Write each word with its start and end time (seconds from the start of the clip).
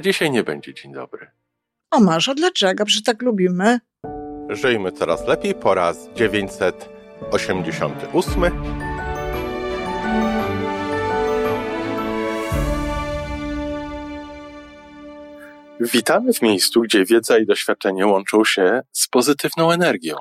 A 0.00 0.02
dzisiaj 0.02 0.30
nie 0.30 0.42
będzie 0.42 0.74
dzień 0.74 0.92
dobry. 0.92 1.30
O 1.90 2.00
Marzo, 2.00 2.34
dlaczego? 2.34 2.84
Przecież 2.84 3.02
tak 3.02 3.22
lubimy. 3.22 3.78
Żyjmy 4.48 4.92
coraz 4.92 5.26
lepiej 5.26 5.54
po 5.54 5.74
raz 5.74 6.08
988. 6.14 8.42
Witamy 15.80 16.32
w 16.32 16.42
miejscu, 16.42 16.80
gdzie 16.80 17.04
wiedza 17.04 17.38
i 17.38 17.46
doświadczenie 17.46 18.06
łączą 18.06 18.44
się 18.44 18.80
z 18.92 19.08
pozytywną 19.08 19.72
energią. 19.72 20.16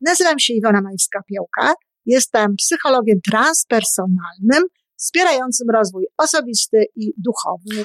Nazywam 0.00 0.38
się 0.38 0.54
Iwona 0.54 0.82
Majwska-Piołka. 0.82 1.72
Jestem 2.06 2.56
psychologiem 2.56 3.18
transpersonalnym, 3.30 4.64
wspierającym 4.96 5.70
rozwój 5.70 6.06
osobisty 6.18 6.86
i 6.96 7.12
duchowy. 7.16 7.84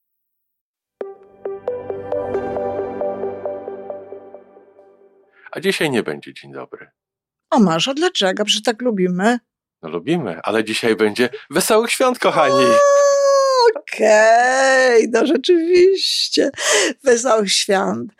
A 5.51 5.59
dzisiaj 5.59 5.89
nie 5.89 6.03
będzie 6.03 6.33
dzień 6.33 6.53
dobry. 6.53 6.91
O 7.49 7.59
Marzo, 7.59 7.93
dlaczego? 7.93 8.45
Przecież 8.45 8.63
tak 8.63 8.81
lubimy. 8.81 9.39
No 9.81 9.89
lubimy, 9.89 10.39
ale 10.43 10.63
dzisiaj 10.63 10.95
będzie 10.95 11.29
wesołych 11.49 11.91
świąt, 11.91 12.19
kochani. 12.19 12.65
Okej, 13.75 15.07
okay, 15.07 15.09
no 15.11 15.25
rzeczywiście. 15.25 16.49
Wesołych 17.03 17.51
świąt. 17.51 18.11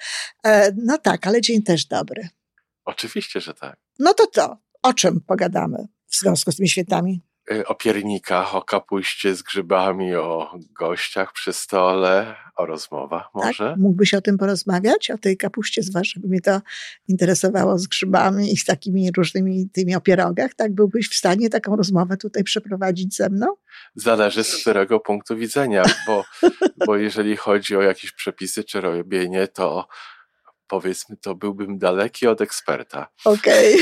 E, 0.46 0.72
no 0.78 0.98
tak, 0.98 1.28
ale 1.28 1.42
dzień 1.42 1.64
też 1.64 1.86
dobry. 1.86 2.30
Oczywiście, 2.86 3.42
że 3.42 3.54
tak. 3.54 3.80
No 4.00 4.14
to 4.14 4.28
to, 4.28 4.58
o 4.82 4.94
czym 4.94 5.22
pogadamy 5.22 5.88
w 6.08 6.16
związku 6.16 6.52
z 6.52 6.56
tymi 6.56 6.70
świętami? 6.70 7.22
Y, 7.52 7.67
o 7.67 7.75
piernikach, 7.75 8.56
o 8.56 8.61
kapuście 8.61 9.36
z 9.36 9.42
grzybami, 9.42 10.16
o 10.16 10.59
gościach 10.80 11.34
przy 11.34 11.53
stole, 11.53 12.36
o 12.56 12.66
rozmowach 12.66 13.23
Tak? 13.23 13.33
może? 13.33 13.75
Mógłbyś 13.80 14.14
o 14.14 14.22
tym 14.22 14.38
porozmawiać? 14.38 15.11
O 15.11 15.17
tej 15.17 15.38
kapuście 15.38 15.83
zwłaszcza, 15.83 16.20
by 16.20 16.28
mnie 16.28 16.42
to 16.42 16.61
interesowało 17.08 17.80
z 17.80 17.88
grzybami 17.88 18.53
i 18.53 18.58
z 18.58 18.66
takimi 18.66 19.11
różnymi 19.17 19.70
tymi 19.70 19.95
o 19.95 20.02
pierogach. 20.02 20.53
Tak? 20.53 20.73
Byłbyś 20.73 21.09
w 21.09 21.16
stanie 21.16 21.50
taką 21.50 21.75
rozmowę 21.75 22.17
tutaj 22.17 22.44
przeprowadzić 22.44 23.16
ze 23.16 23.30
mną? 23.30 23.48
Zależy 23.95 24.44
z 24.44 24.61
którego 24.61 25.00
punktu 25.00 25.38
widzenia, 25.38 25.83
bo, 26.08 26.23
bo 26.86 26.98
jeżeli 26.98 27.38
chodzi 27.38 27.76
o 27.76 27.81
jakieś 27.81 28.11
przepisy 28.11 28.64
czy 28.64 28.81
robienie, 28.81 29.48
to 29.48 29.88
powiedzmy, 30.67 31.17
to 31.17 31.36
byłbym 31.36 31.78
daleki 31.78 32.28
od 32.28 32.42
eksperta. 32.42 33.08
Okej. 33.26 33.76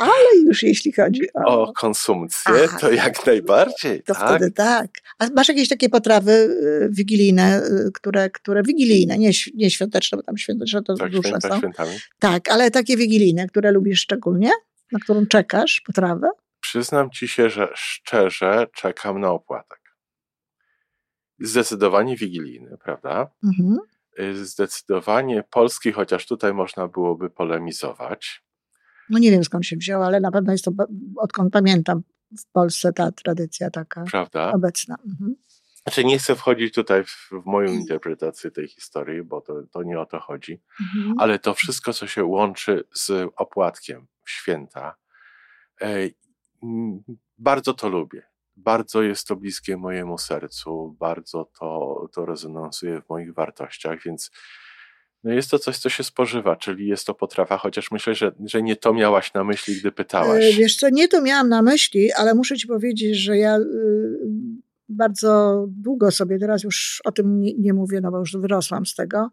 Ale 0.00 0.40
już 0.46 0.62
jeśli 0.62 0.92
chodzi 0.92 1.32
o, 1.34 1.62
O 1.62 1.72
konsumpcję, 1.72 2.54
Aha. 2.64 2.78
to 2.80 2.92
jak 2.92 3.26
najbardziej, 3.26 4.02
to 4.02 4.14
tak? 4.14 4.28
wtedy 4.28 4.50
tak. 4.50 4.86
A 5.18 5.26
masz 5.36 5.48
jakieś 5.48 5.68
takie 5.68 5.88
potrawy 5.88 6.32
y, 6.32 6.88
wigilijne, 6.90 7.62
y, 7.62 7.92
które, 7.94 8.30
które 8.30 8.62
wigilijne, 8.62 9.18
nie, 9.18 9.30
nie 9.54 9.70
świąteczne, 9.70 10.16
bo 10.18 10.22
tam 10.22 10.36
świąteczne 10.38 10.82
to 10.82 10.94
Tak, 10.94 11.12
duże 11.12 11.40
są. 11.40 11.58
świętami. 11.58 11.98
Tak, 12.18 12.48
ale 12.50 12.70
takie 12.70 12.96
wigilijne, 12.96 13.46
które 13.46 13.72
lubisz 13.72 14.00
szczególnie, 14.00 14.50
na 14.92 14.98
którą 14.98 15.26
czekasz, 15.26 15.80
potrawę? 15.86 16.28
Przyznam 16.60 17.10
ci 17.10 17.28
się, 17.28 17.50
że 17.50 17.68
szczerze 17.74 18.66
czekam 18.74 19.20
na 19.20 19.30
opłatek. 19.30 19.80
Zdecydowanie 21.38 22.16
wigilijny, 22.16 22.76
prawda? 22.84 23.30
Mhm. 23.44 23.78
Y, 24.20 24.46
Zdecydowanie 24.46 25.42
polski, 25.50 25.92
chociaż 25.92 26.26
tutaj 26.26 26.54
można 26.54 26.88
byłoby 26.88 27.30
polemizować. 27.30 28.42
No 29.10 29.18
nie 29.18 29.30
wiem 29.30 29.44
skąd 29.44 29.66
się 29.66 29.76
wzięła, 29.76 30.06
ale 30.06 30.20
na 30.20 30.30
pewno 30.30 30.52
jest 30.52 30.64
to, 30.64 30.70
odkąd 31.16 31.52
pamiętam, 31.52 32.02
w 32.38 32.46
Polsce 32.52 32.92
ta 32.92 33.12
tradycja 33.12 33.70
taka 33.70 34.04
Prawda? 34.04 34.52
obecna. 34.52 34.96
Mhm. 35.06 35.34
Znaczy 35.82 36.04
nie 36.04 36.18
chcę 36.18 36.34
wchodzić 36.36 36.74
tutaj 36.74 37.04
w, 37.04 37.28
w 37.32 37.46
moją 37.46 37.72
interpretację 37.72 38.50
tej 38.50 38.68
historii, 38.68 39.22
bo 39.22 39.40
to, 39.40 39.62
to 39.72 39.82
nie 39.82 40.00
o 40.00 40.06
to 40.06 40.20
chodzi, 40.20 40.60
Mhm. 40.80 41.14
ale 41.18 41.38
to 41.38 41.54
wszystko, 41.54 41.92
co 41.92 42.06
się 42.06 42.24
łączy 42.24 42.84
z 42.94 43.30
opłatkiem 43.36 44.06
święta, 44.26 44.94
e, 45.82 45.86
bardzo 47.38 47.74
to 47.74 47.88
lubię. 47.88 48.22
Bardzo 48.56 49.02
jest 49.02 49.26
to 49.26 49.36
bliskie 49.36 49.76
mojemu 49.76 50.18
sercu, 50.18 50.96
bardzo 51.00 51.50
to, 51.58 52.08
to 52.12 52.26
rezonansuje 52.26 53.00
w 53.02 53.08
moich 53.08 53.34
wartościach, 53.34 53.98
więc 54.04 54.30
no 55.24 55.32
jest 55.32 55.50
to 55.50 55.58
coś, 55.58 55.78
co 55.78 55.88
się 55.88 56.04
spożywa, 56.04 56.56
czyli 56.56 56.86
jest 56.86 57.06
to 57.06 57.14
potrawa, 57.14 57.58
chociaż 57.58 57.90
myślę, 57.90 58.14
że, 58.14 58.32
że 58.46 58.62
nie 58.62 58.76
to 58.76 58.94
miałaś 58.94 59.34
na 59.34 59.44
myśli, 59.44 59.76
gdy 59.76 59.88
E, 59.88 59.92
pytałaś. 59.92 60.56
Wiesz 60.56 60.76
co, 60.76 60.88
nie 60.90 61.08
to 61.08 61.22
miałam 61.22 61.48
na 61.48 61.62
myśli, 61.62 62.12
ale 62.12 62.34
muszę 62.34 62.56
ci 62.56 62.66
powiedzieć, 62.66 63.16
że 63.16 63.38
ja 63.38 63.58
y, 63.58 63.62
bardzo 64.88 65.64
długo 65.68 66.10
sobie, 66.10 66.38
teraz 66.38 66.62
już 66.62 67.02
o 67.04 67.12
tym 67.12 67.40
nie, 67.40 67.54
nie 67.54 67.72
mówię, 67.72 68.00
no 68.00 68.10
bo 68.10 68.18
już 68.18 68.36
wyrosłam 68.36 68.86
z 68.86 68.94
tego, 68.94 69.30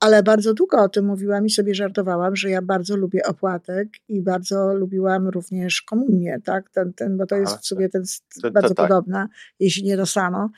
ale 0.00 0.22
bardzo 0.22 0.54
długo 0.54 0.82
o 0.82 0.88
tym 0.88 1.06
mówiłam 1.06 1.46
i 1.46 1.50
sobie 1.50 1.74
żartowałam, 1.74 2.36
że 2.36 2.50
ja 2.50 2.62
bardzo 2.62 2.96
lubię 2.96 3.22
opłatek 3.26 3.88
i 4.08 4.22
bardzo 4.22 4.74
lubiłam 4.74 5.28
również 5.28 5.82
komunię, 5.82 6.38
tak? 6.44 6.70
Ten, 6.70 6.92
ten, 6.92 7.16
bo 7.16 7.26
to 7.26 7.36
jest 7.36 7.58
w 7.58 7.66
sobie 7.66 7.88
ten, 7.88 8.02
to- 8.34 8.40
to 8.40 8.50
bardzo 8.50 8.74
tak. 8.74 8.88
podobna, 8.88 9.28
jeśli 9.58 9.84
nie 9.84 9.96
to 9.96 10.06
samo. 10.06 10.50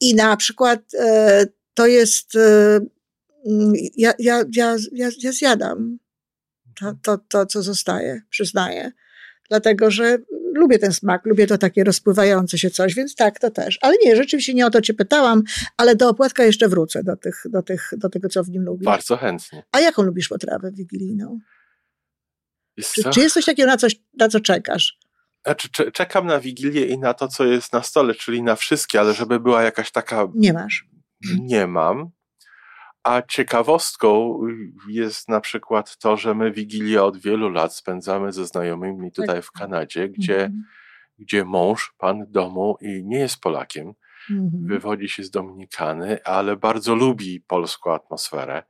I 0.00 0.14
na 0.14 0.36
przykład 0.36 0.80
e, 0.98 1.46
to 1.74 1.86
jest, 1.86 2.36
e, 2.36 2.80
ja, 3.96 4.12
ja, 4.18 4.42
ja, 4.56 4.76
ja, 4.92 5.08
ja 5.22 5.32
zjadam 5.32 5.98
to, 6.80 6.94
to, 7.02 7.18
to, 7.18 7.46
co 7.46 7.62
zostaje, 7.62 8.22
przyznaję. 8.30 8.92
Dlatego, 9.48 9.90
że 9.90 10.18
lubię 10.54 10.78
ten 10.78 10.92
smak, 10.92 11.26
lubię 11.26 11.46
to 11.46 11.58
takie 11.58 11.84
rozpływające 11.84 12.58
się 12.58 12.70
coś, 12.70 12.94
więc 12.94 13.14
tak, 13.14 13.38
to 13.38 13.50
też. 13.50 13.78
Ale 13.80 13.96
nie, 14.04 14.16
rzeczywiście 14.16 14.54
nie 14.54 14.66
o 14.66 14.70
to 14.70 14.80
cię 14.80 14.94
pytałam, 14.94 15.42
ale 15.76 15.96
do 15.96 16.08
opłatka 16.08 16.44
jeszcze 16.44 16.68
wrócę, 16.68 17.02
do, 17.04 17.16
tych, 17.16 17.42
do, 17.44 17.62
tych, 17.62 17.90
do 17.96 18.08
tego, 18.08 18.28
co 18.28 18.44
w 18.44 18.48
nim 18.50 18.62
lubię. 18.62 18.84
Bardzo 18.84 19.16
chętnie. 19.16 19.62
A 19.72 19.80
jaką 19.80 20.02
lubisz 20.02 20.28
potrawę 20.28 20.72
wigilijną? 20.72 21.38
Czy, 22.94 23.10
czy 23.10 23.20
jest 23.20 23.34
coś 23.34 23.44
takiego, 23.44 23.68
na, 23.68 23.76
coś, 23.76 23.96
na 24.18 24.28
co 24.28 24.40
czekasz? 24.40 24.98
Znaczy, 25.44 25.68
cze- 25.72 25.92
czekam 25.92 26.26
na 26.26 26.40
Wigilię 26.40 26.86
i 26.86 26.98
na 26.98 27.14
to, 27.14 27.28
co 27.28 27.44
jest 27.44 27.72
na 27.72 27.82
stole, 27.82 28.14
czyli 28.14 28.42
na 28.42 28.56
wszystkie, 28.56 29.00
ale 29.00 29.14
żeby 29.14 29.40
była 29.40 29.62
jakaś 29.62 29.90
taka, 29.90 30.28
Nie 30.34 30.52
masz. 30.52 30.86
nie 31.40 31.66
mam. 31.66 32.10
A 33.04 33.22
ciekawostką 33.22 34.40
jest 34.88 35.28
na 35.28 35.40
przykład 35.40 35.96
to, 35.96 36.16
że 36.16 36.34
my 36.34 36.50
Wigilię 36.52 37.02
od 37.02 37.16
wielu 37.16 37.48
lat 37.50 37.74
spędzamy 37.74 38.32
ze 38.32 38.46
znajomymi 38.46 39.12
tutaj 39.12 39.42
w 39.42 39.50
Kanadzie, 39.52 40.08
gdzie, 40.08 40.34
Mhm. 40.44 40.62
gdzie 41.18 41.44
mąż, 41.44 41.94
pan 41.98 42.24
domu 42.28 42.76
i 42.80 43.04
nie 43.04 43.18
jest 43.18 43.40
Polakiem, 43.40 43.92
Mhm. 44.30 44.66
wywodzi 44.66 45.08
się 45.08 45.24
z 45.24 45.30
Dominikany, 45.30 46.24
ale 46.24 46.56
bardzo 46.56 46.94
lubi 46.94 47.40
polską 47.40 47.94
atmosferę. 47.94 48.62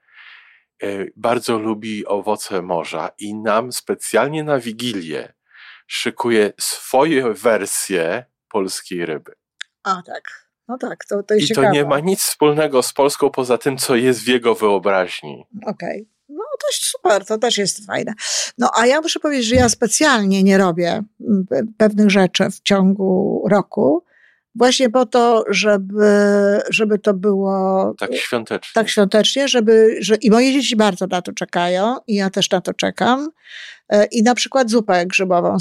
E, 0.82 0.86
Bardzo 1.16 1.58
lubi 1.58 2.06
owoce 2.06 2.62
morza 2.62 3.10
i 3.18 3.34
nam 3.34 3.72
specjalnie 3.72 4.44
na 4.44 4.58
Wigilię 4.58 5.32
szykuje 5.86 6.52
swoje 6.60 7.34
wersje 7.34 8.24
polskiej 8.48 9.06
ryby. 9.06 9.32
A 9.84 10.02
tak. 10.06 10.49
No 10.70 10.78
tak, 10.78 11.04
to, 11.04 11.22
to 11.22 11.34
jest 11.34 11.50
I 11.50 11.54
to 11.54 11.60
ciekawe. 11.60 11.74
nie 11.74 11.84
ma 11.84 12.00
nic 12.00 12.20
wspólnego 12.20 12.82
z 12.82 12.92
Polską 12.92 13.30
poza 13.30 13.58
tym, 13.58 13.78
co 13.78 13.96
jest 13.96 14.20
w 14.20 14.26
jego 14.28 14.54
wyobraźni. 14.54 15.46
Okej. 15.66 16.08
No 16.28 16.44
to 16.60 16.66
jest 16.72 16.82
super, 16.84 17.24
to 17.26 17.38
też 17.38 17.58
jest 17.58 17.86
fajne. 17.86 18.12
No 18.58 18.70
a 18.76 18.86
ja 18.86 19.00
muszę 19.00 19.20
powiedzieć, 19.20 19.46
że 19.46 19.54
ja 19.54 19.68
specjalnie 19.68 20.42
nie 20.42 20.58
robię 20.58 21.02
mm, 21.20 21.46
pe- 21.50 21.66
pewnych 21.76 22.10
rzeczy 22.10 22.50
w 22.50 22.60
ciągu 22.60 23.42
roku, 23.50 24.04
właśnie 24.54 24.90
po 24.90 25.06
to, 25.06 25.44
żeby, 25.48 26.12
żeby 26.70 26.98
to 26.98 27.14
było 27.14 27.94
Tak 27.98 28.16
świątecznie. 28.16 28.70
tak 28.74 28.88
świątecznie, 28.88 29.48
żeby, 29.48 29.96
że 30.00 30.14
i 30.14 30.30
moje 30.30 30.52
dzieci 30.52 30.76
bardzo 30.76 31.06
na 31.06 31.22
to 31.22 31.32
czekają 31.32 31.96
i 32.06 32.14
ja 32.14 32.30
też 32.30 32.50
na 32.50 32.60
to 32.60 32.74
czekam. 32.74 33.28
E, 33.88 34.04
I 34.04 34.22
na 34.22 34.34
przykład 34.34 34.70
zupę 34.70 35.06
grzybową 35.06 35.56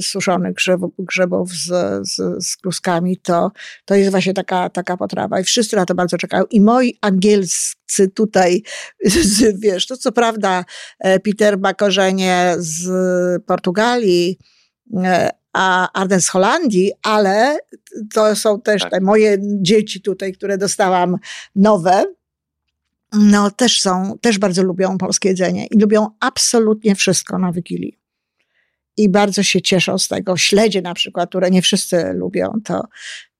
suszonych 0.00 0.54
grzybów, 0.54 0.92
grzybów 0.98 1.50
z, 1.52 1.68
z, 2.08 2.46
z 2.46 2.56
kluskami, 2.56 3.16
to, 3.16 3.50
to 3.84 3.94
jest 3.94 4.10
właśnie 4.10 4.34
taka, 4.34 4.68
taka 4.68 4.96
potrawa 4.96 5.40
i 5.40 5.44
wszyscy 5.44 5.76
na 5.76 5.86
to 5.86 5.94
bardzo 5.94 6.18
czekają. 6.18 6.44
I 6.50 6.60
moi 6.60 6.98
angielscy 7.00 8.08
tutaj, 8.14 8.62
wiesz, 9.62 9.86
to 9.86 9.96
co 9.96 10.12
prawda 10.12 10.64
e, 10.98 11.20
Peter 11.20 11.58
ma 11.58 11.74
korzenie 11.74 12.54
z 12.58 12.90
Portugalii, 13.44 14.38
a 15.52 15.92
Arden 15.92 16.20
z 16.20 16.28
Holandii, 16.28 16.92
ale 17.02 17.58
to 18.14 18.36
są 18.36 18.60
też 18.60 18.82
Tak. 18.82 18.90
te 18.90 19.00
moje 19.00 19.36
dzieci 19.40 20.02
tutaj, 20.02 20.32
które 20.32 20.58
dostałam 20.58 21.16
nowe, 21.54 22.04
no 23.12 23.50
też 23.50 23.80
są, 23.80 24.18
też 24.20 24.38
bardzo 24.38 24.62
lubią 24.62 24.98
polskie 24.98 25.28
jedzenie 25.28 25.66
i 25.66 25.78
lubią 25.78 26.08
absolutnie 26.20 26.94
wszystko 26.94 27.38
na 27.38 27.52
Wigilii. 27.52 27.98
I 28.96 29.08
bardzo 29.08 29.42
się 29.42 29.62
cieszą 29.62 29.98
z 29.98 30.08
tego. 30.08 30.36
Śledzie 30.36 30.82
na 30.82 30.94
przykład, 30.94 31.28
które 31.28 31.50
nie 31.50 31.62
wszyscy 31.62 32.12
lubią, 32.14 32.52
to, 32.64 32.82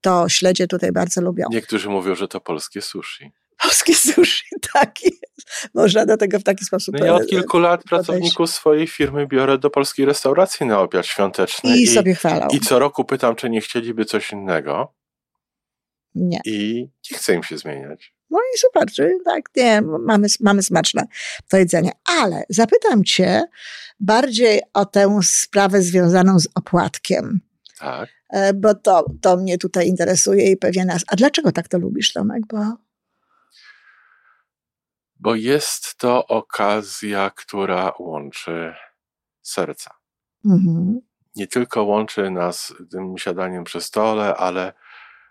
to 0.00 0.28
śledzie 0.28 0.66
tutaj 0.66 0.92
bardzo 0.92 1.20
lubią. 1.20 1.46
Niektórzy 1.50 1.88
mówią, 1.88 2.14
że 2.14 2.28
to 2.28 2.40
polskie 2.40 2.82
sushi. 2.82 3.32
Polskie 3.70 3.94
sushi, 3.94 4.44
tak 4.74 5.02
jest. 5.04 5.70
Można 5.74 6.06
do 6.06 6.16
tego 6.16 6.38
w 6.38 6.42
taki 6.42 6.64
sposób 6.64 6.94
no 6.98 7.06
Ja 7.06 7.14
od 7.14 7.26
kilku 7.26 7.58
lat 7.58 7.82
podejść. 7.84 7.88
pracowników 7.88 8.50
swojej 8.50 8.86
firmy 8.86 9.26
biorę 9.26 9.58
do 9.58 9.70
polskiej 9.70 10.06
restauracji 10.06 10.66
na 10.66 10.80
obiad 10.80 11.06
świąteczny. 11.06 11.78
I, 11.78 11.82
i 11.82 11.86
sobie 11.86 12.14
chwalą. 12.14 12.48
I 12.52 12.60
co 12.60 12.78
roku 12.78 13.04
pytam, 13.04 13.36
czy 13.36 13.50
nie 13.50 13.60
chcieliby 13.60 14.04
coś 14.04 14.32
innego. 14.32 14.94
Nie. 16.14 16.40
I 16.44 16.88
nie 17.10 17.18
chcę 17.18 17.34
im 17.34 17.42
się 17.42 17.58
zmieniać. 17.58 18.14
No 18.30 18.38
i 18.54 18.58
super, 18.58 18.86
czyli 18.92 19.14
tak, 19.24 19.42
nie, 19.56 19.82
mamy, 19.82 20.26
mamy 20.40 20.62
smaczne 20.62 21.02
to 21.48 21.56
jedzenie. 21.56 21.92
Ale 22.04 22.42
zapytam 22.48 23.04
cię 23.04 23.42
bardziej 24.00 24.62
o 24.74 24.84
tę 24.84 25.20
sprawę 25.22 25.82
związaną 25.82 26.38
z 26.38 26.48
opłatkiem. 26.54 27.40
Tak. 27.78 28.08
E, 28.30 28.54
bo 28.54 28.74
to, 28.74 29.04
to 29.20 29.36
mnie 29.36 29.58
tutaj 29.58 29.86
interesuje 29.86 30.50
i 30.50 30.56
pewnie 30.56 30.84
nas. 30.84 31.02
A 31.08 31.16
dlaczego 31.16 31.52
tak 31.52 31.68
to 31.68 31.78
lubisz, 31.78 32.12
Tomek? 32.12 32.46
Bo 32.46 32.76
bo 35.20 35.34
jest 35.34 35.98
to 35.98 36.26
okazja, 36.26 37.30
która 37.30 37.92
łączy 37.98 38.74
serca. 39.42 39.90
Mhm. 40.44 41.00
Nie 41.36 41.46
tylko 41.46 41.84
łączy 41.84 42.30
nas 42.30 42.74
tym 42.90 43.18
siadaniem 43.18 43.64
przy 43.64 43.80
stole, 43.80 44.36
ale, 44.36 44.72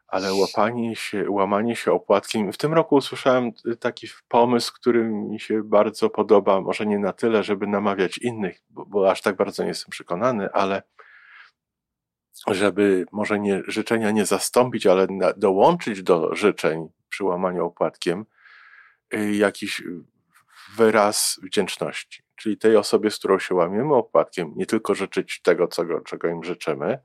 ale 0.08 0.34
łapanie 0.34 0.96
się, 0.96 1.30
łamanie 1.30 1.76
się 1.76 1.92
opłatkiem. 1.92 2.54
W 2.54 2.58
tym 2.58 2.74
roku 2.74 2.96
usłyszałem 2.96 3.52
taki 3.80 4.08
pomysł, 4.28 4.74
który 4.74 5.04
mi 5.04 5.40
się 5.40 5.64
bardzo 5.64 6.10
podoba, 6.10 6.62
może 6.62 6.86
nie 6.86 7.00
na 7.00 7.14
tyle, 7.14 7.44
żeby 7.44 7.68
namawiać 7.68 8.18
innych, 8.18 8.64
bo, 8.70 8.86
bo 8.86 9.12
aż 9.12 9.22
tak 9.22 9.36
bardzo 9.36 9.64
nie 9.64 9.70
jestem 9.70 9.90
przekonany, 9.90 10.52
ale 10.52 10.84
żeby 12.48 13.06
może 13.12 13.40
nie, 13.40 13.62
życzenia 13.68 14.12
nie 14.12 14.26
zastąpić, 14.26 14.88
ale 14.88 15.08
na, 15.08 15.34
dołączyć 15.34 16.04
do 16.04 16.36
życzeń 16.36 16.90
przy 17.10 17.24
łamaniu 17.24 17.66
opłatkiem, 17.66 18.26
jakiś 19.32 19.82
wyraz 20.76 21.40
wdzięczności. 21.44 22.24
Czyli 22.36 22.58
tej 22.58 22.78
osobie, 22.78 23.12
z 23.12 23.20
którą 23.20 23.40
się 23.40 23.56
łamiemy 23.56 23.96
opłatkiem, 23.96 24.54
nie 24.56 24.66
tylko 24.66 24.96
życzyć 24.96 25.42
tego, 25.42 25.68
czego, 25.68 26.02
czego 26.02 26.28
im 26.28 26.44
życzymy, 26.44 27.00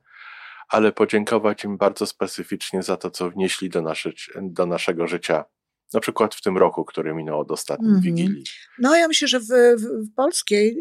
ale 0.69 0.91
podziękować 0.91 1.63
im 1.63 1.77
bardzo 1.77 2.05
specyficznie 2.05 2.83
za 2.83 2.97
to, 2.97 3.11
co 3.11 3.29
wnieśli 3.29 3.69
do, 3.69 3.81
nasze, 3.81 4.11
do 4.41 4.65
naszego 4.65 5.07
życia 5.07 5.45
na 5.93 5.99
przykład 5.99 6.35
w 6.35 6.41
tym 6.41 6.57
roku, 6.57 6.85
który 6.85 7.13
minął 7.13 7.39
od 7.39 7.51
ostatniej 7.51 7.89
mm 7.89 8.01
-hmm. 8.01 8.03
Wigilii. 8.03 8.43
No 8.79 8.95
ja 8.95 9.07
myślę, 9.07 9.27
że 9.27 9.39
w, 9.39 9.47
w, 9.47 10.13
polskiej, 10.15 10.77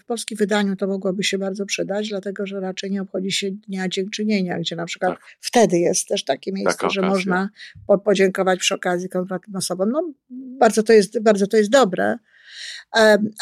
w 0.00 0.04
polskim 0.04 0.38
wydaniu 0.38 0.76
to 0.76 0.86
mogłoby 0.86 1.24
się 1.24 1.38
bardzo 1.38 1.66
przydać, 1.66 2.08
dlatego 2.08 2.46
że 2.46 2.60
raczej 2.60 2.90
nie 2.90 3.02
obchodzi 3.02 3.30
się 3.32 3.50
Dnia 3.50 3.88
Dziękczynienia, 3.88 4.58
gdzie 4.58 4.76
na 4.76 4.86
przykład 4.86 5.12
tak. 5.12 5.22
wtedy 5.40 5.78
jest 5.78 6.08
też 6.08 6.24
takie 6.24 6.52
miejsce, 6.52 6.72
Taka 6.72 6.90
że 6.90 7.00
okazja. 7.00 7.16
można 7.16 7.48
po, 7.86 7.98
podziękować 7.98 8.58
przy 8.58 8.74
okazji 8.74 9.08
konkretnym 9.08 9.56
osobom. 9.56 9.90
No 9.90 10.12
bardzo 10.30 10.82
to 10.82 10.92
jest, 10.92 11.22
bardzo 11.22 11.46
to 11.46 11.56
jest 11.56 11.70
dobre. 11.70 12.18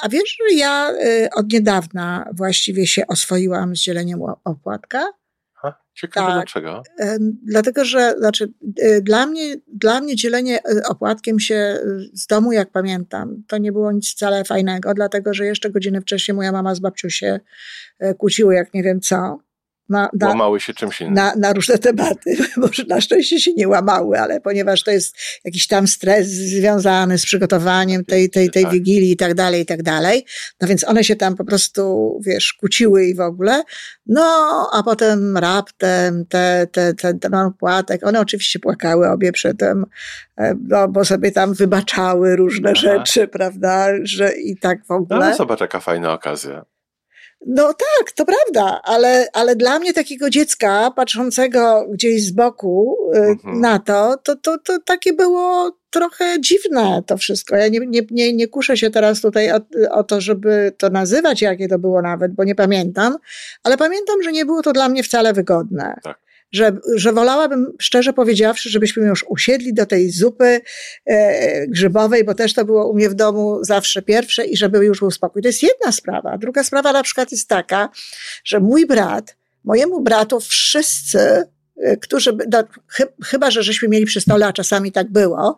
A 0.02 0.08
wiesz, 0.10 0.36
że 0.50 0.56
ja 0.56 0.90
y, 0.90 1.28
od 1.34 1.52
niedawna 1.52 2.30
właściwie 2.32 2.86
się 2.86 3.06
oswoiłam 3.06 3.76
z 3.76 3.80
dzieleniem 3.80 4.20
opłatka 4.44 5.12
Ciekawe 5.94 6.26
tak, 6.26 6.34
dlaczego. 6.34 6.82
Dlatego, 7.42 7.84
że 7.84 8.14
znaczy, 8.18 8.52
y, 8.82 9.02
dla, 9.02 9.26
mnie, 9.26 9.56
dla 9.84 10.00
mnie 10.00 10.16
dzielenie 10.16 10.58
y, 10.58 10.82
opłatkiem 10.88 11.40
się 11.40 11.54
y, 11.54 12.10
z 12.14 12.26
domu, 12.26 12.52
jak 12.52 12.70
pamiętam, 12.70 13.42
to 13.48 13.58
nie 13.58 13.72
było 13.72 13.92
nic 13.92 14.10
wcale 14.10 14.44
fajnego, 14.44 14.94
dlatego 14.94 15.34
że 15.34 15.46
jeszcze 15.46 15.70
godziny 15.70 16.00
wcześniej 16.00 16.34
moja 16.34 16.52
mama 16.52 16.74
z 16.74 16.80
babcią 16.80 17.08
się 17.08 17.40
kłóciły, 18.18 18.54
jak 18.54 18.74
nie 18.74 18.82
wiem 18.82 19.00
co 19.00 19.38
na, 19.88 20.08
na, 20.20 20.28
łamały 20.28 20.60
się 20.60 20.74
czymś 20.74 21.00
innym. 21.00 21.14
Na, 21.14 21.34
na, 21.36 21.52
różne 21.52 21.78
tematy. 21.78 22.36
Może 22.56 22.84
na 22.88 23.00
szczęście 23.00 23.40
się 23.40 23.52
nie 23.56 23.68
łamały, 23.68 24.20
ale 24.20 24.40
ponieważ 24.40 24.82
to 24.82 24.90
jest 24.90 25.16
jakiś 25.44 25.66
tam 25.66 25.88
stres 25.88 26.28
związany 26.28 27.18
z 27.18 27.24
przygotowaniem 27.24 28.04
tej, 28.04 28.30
tej, 28.30 28.50
tej 28.50 28.62
tak. 28.62 28.72
wigilii 28.72 29.12
i 29.12 29.16
tak 29.16 29.34
dalej, 29.34 29.62
i 29.62 29.66
tak 29.66 29.82
dalej. 29.82 30.24
No 30.60 30.68
więc 30.68 30.84
one 30.84 31.04
się 31.04 31.16
tam 31.16 31.36
po 31.36 31.44
prostu, 31.44 32.14
wiesz, 32.26 32.52
kłóciły 32.52 33.04
i 33.04 33.14
w 33.14 33.20
ogóle. 33.20 33.62
No, 34.06 34.22
a 34.72 34.82
potem 34.82 35.36
raptem 35.36 36.26
te, 36.26 36.66
te, 36.72 36.94
te, 36.94 37.14
ten 37.14 37.32
płatek, 37.58 38.06
one 38.06 38.20
oczywiście 38.20 38.58
płakały 38.58 39.10
obie 39.10 39.32
przy 39.32 39.54
tym, 39.54 39.86
e, 40.38 40.54
no, 40.68 40.88
bo 40.88 41.04
sobie 41.04 41.32
tam 41.32 41.54
wybaczały 41.54 42.36
różne 42.36 42.70
Aha. 42.70 42.80
rzeczy, 42.80 43.28
prawda, 43.28 43.88
że 44.02 44.32
i 44.32 44.56
tak 44.56 44.86
w 44.86 44.90
ogóle. 44.90 45.30
No, 45.30 45.36
zobacz, 45.36 45.60
jaka 45.60 45.80
fajna 45.80 46.12
okazja. 46.12 46.73
No 47.46 47.74
tak, 47.74 48.12
to 48.12 48.24
prawda, 48.24 48.80
ale, 48.84 49.28
ale 49.32 49.56
dla 49.56 49.78
mnie 49.78 49.92
takiego 49.92 50.30
dziecka 50.30 50.90
patrzącego 50.96 51.86
gdzieś 51.92 52.26
z 52.26 52.30
boku 52.30 52.96
y, 53.14 53.18
mhm. 53.18 53.60
na 53.60 53.78
to, 53.78 54.16
to, 54.22 54.36
to, 54.36 54.58
to 54.58 54.78
takie 54.78 55.12
było 55.12 55.78
trochę 55.90 56.40
dziwne 56.40 57.02
to 57.06 57.16
wszystko. 57.16 57.56
Ja 57.56 57.68
nie, 57.68 57.80
nie, 57.86 58.00
nie, 58.10 58.32
nie 58.32 58.48
kuszę 58.48 58.76
się 58.76 58.90
teraz 58.90 59.20
tutaj 59.20 59.52
o, 59.52 59.60
o, 59.90 60.04
to, 60.04 60.20
żeby 60.20 60.72
to 60.78 60.90
nazywać, 60.90 61.42
jakie 61.42 61.68
to 61.68 61.78
było 61.78 62.02
nawet, 62.02 62.34
bo 62.34 62.44
nie 62.44 62.54
pamiętam, 62.54 63.16
ale 63.62 63.76
pamiętam, 63.76 64.22
że 64.22 64.32
nie 64.32 64.44
było 64.44 64.62
to 64.62 64.72
dla 64.72 64.88
mnie 64.88 65.02
wcale 65.02 65.32
wygodne. 65.32 65.96
Tak 66.02 66.23
że, 66.54 66.76
że 66.96 67.12
wolałabym, 67.12 67.72
szczerze 67.78 68.12
powiedziawszy, 68.12 68.70
żebyśmy 68.70 69.06
już 69.06 69.24
usiedli 69.28 69.74
do 69.74 69.86
tej 69.86 70.10
zupy 70.10 70.60
e, 71.06 71.66
grzybowej, 71.66 72.24
bo 72.24 72.34
też 72.34 72.54
to 72.54 72.64
było 72.64 72.90
u 72.90 72.94
mnie 72.94 73.10
w 73.10 73.14
domu 73.14 73.58
zawsze 73.64 74.02
pierwsze 74.02 74.44
i 74.44 74.56
żeby 74.56 74.84
już 74.84 75.00
był 75.00 75.10
spokój. 75.10 75.42
To 75.42 75.48
jest 75.48 75.62
jedna 75.62 75.92
sprawa. 75.92 76.38
Druga 76.38 76.64
sprawa 76.64 76.92
na 76.92 77.02
przykład 77.02 77.32
jest 77.32 77.48
taka, 77.48 77.88
że 78.44 78.60
mój 78.60 78.86
brat, 78.86 79.36
mojemu 79.64 80.00
bratu 80.00 80.40
wszyscy 80.40 81.18
e, 81.76 81.96
którzy, 81.96 82.36
no, 82.52 82.64
chyba, 83.24 83.50
że 83.50 83.62
żeśmy 83.62 83.88
mieli 83.88 84.06
przy 84.06 84.20
stole, 84.20 84.46
a 84.46 84.52
czasami 84.52 84.92
tak 84.92 85.10
było, 85.10 85.56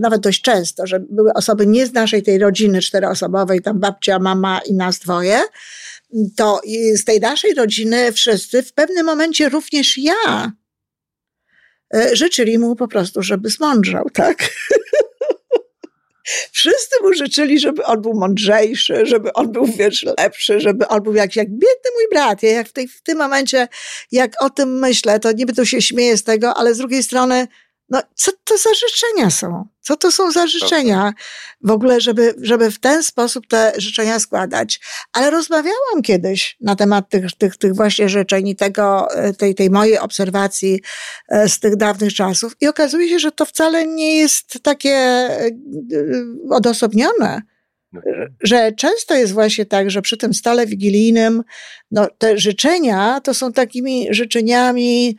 nawet 0.00 0.20
dość 0.20 0.42
często, 0.42 0.86
że 0.86 1.00
były 1.00 1.32
osoby 1.32 1.66
nie 1.66 1.86
z 1.86 1.92
naszej 1.92 2.22
tej 2.22 2.38
rodziny 2.38 2.80
czteroosobowej, 2.80 3.62
tam 3.62 3.80
babcia, 3.80 4.18
mama 4.18 4.60
i 4.66 4.74
nas 4.74 4.98
dwoje, 4.98 5.40
to 6.36 6.60
z 6.94 7.04
tej 7.04 7.20
naszej 7.20 7.54
rodziny 7.54 8.12
wszyscy 8.12 8.62
w 8.62 8.72
pewnym 8.72 9.06
momencie 9.06 9.48
również 9.48 9.98
ja 9.98 10.52
e, 11.94 12.16
życzyli 12.16 12.58
mu 12.58 12.76
po 12.76 12.88
prostu, 12.88 13.22
żeby 13.22 13.50
zmądrzał, 13.50 14.10
tak? 14.10 14.48
Wszyscy 16.52 17.02
mu 17.02 17.12
życzyli, 17.12 17.60
żeby 17.60 17.84
on 17.84 18.02
był 18.02 18.14
mądrzejszy, 18.14 19.06
żeby 19.06 19.32
on 19.32 19.52
był, 19.52 19.66
wiesz, 19.66 20.06
lepszy, 20.18 20.60
żeby 20.60 20.88
on 20.88 21.02
był 21.02 21.14
jak, 21.14 21.36
jak 21.36 21.48
biedny 21.48 21.90
mój 21.94 22.04
brat. 22.10 22.42
Ja 22.42 22.50
jak 22.50 22.68
w, 22.68 22.72
tej, 22.72 22.88
w 22.88 23.02
tym 23.02 23.18
momencie, 23.18 23.68
jak 24.12 24.42
o 24.42 24.50
tym 24.50 24.78
myślę, 24.78 25.20
to 25.20 25.32
niby 25.32 25.52
to 25.52 25.64
się 25.64 25.82
śmieję 25.82 26.16
z 26.16 26.24
tego, 26.24 26.54
ale 26.54 26.74
z 26.74 26.78
drugiej 26.78 27.02
strony 27.02 27.48
no, 27.88 28.02
co 28.14 28.32
to 28.44 28.58
za 28.58 28.70
życzenia 28.74 29.30
są? 29.30 29.68
Co 29.80 29.96
to 29.96 30.12
są 30.12 30.32
za 30.32 30.46
życzenia 30.46 31.12
w 31.60 31.70
ogóle, 31.70 32.00
żeby, 32.00 32.34
żeby 32.42 32.70
w 32.70 32.80
ten 32.80 33.02
sposób 33.02 33.46
te 33.46 33.72
życzenia 33.76 34.18
składać? 34.18 34.80
Ale 35.12 35.30
rozmawiałam 35.30 36.02
kiedyś 36.02 36.56
na 36.60 36.76
temat 36.76 37.08
tych, 37.08 37.32
tych, 37.32 37.56
tych 37.56 37.74
właśnie 37.74 38.08
życzeń 38.08 38.48
i 38.48 38.56
tego, 38.56 39.14
e, 39.14 39.32
tej, 39.32 39.54
tej 39.54 39.70
mojej 39.70 39.98
obserwacji 39.98 40.80
e, 41.28 41.48
z 41.48 41.60
tych 41.60 41.76
dawnych 41.76 42.14
czasów 42.14 42.56
i 42.60 42.68
okazuje 42.68 43.08
się, 43.08 43.18
że 43.18 43.32
to 43.32 43.44
wcale 43.44 43.86
nie 43.86 44.16
jest 44.16 44.62
takie 44.62 44.90
e, 44.90 45.50
odosobnione 46.50 47.42
no. 47.92 48.00
że 48.42 48.72
często 48.72 49.14
jest 49.14 49.32
właśnie 49.32 49.66
tak, 49.66 49.90
że 49.90 50.02
przy 50.02 50.16
tym 50.16 50.34
stole 50.34 50.66
wigilijnym, 50.66 51.42
no, 51.90 52.08
te 52.18 52.38
życzenia 52.38 53.20
to 53.20 53.34
są 53.34 53.52
takimi 53.52 54.06
życzeniami, 54.10 55.16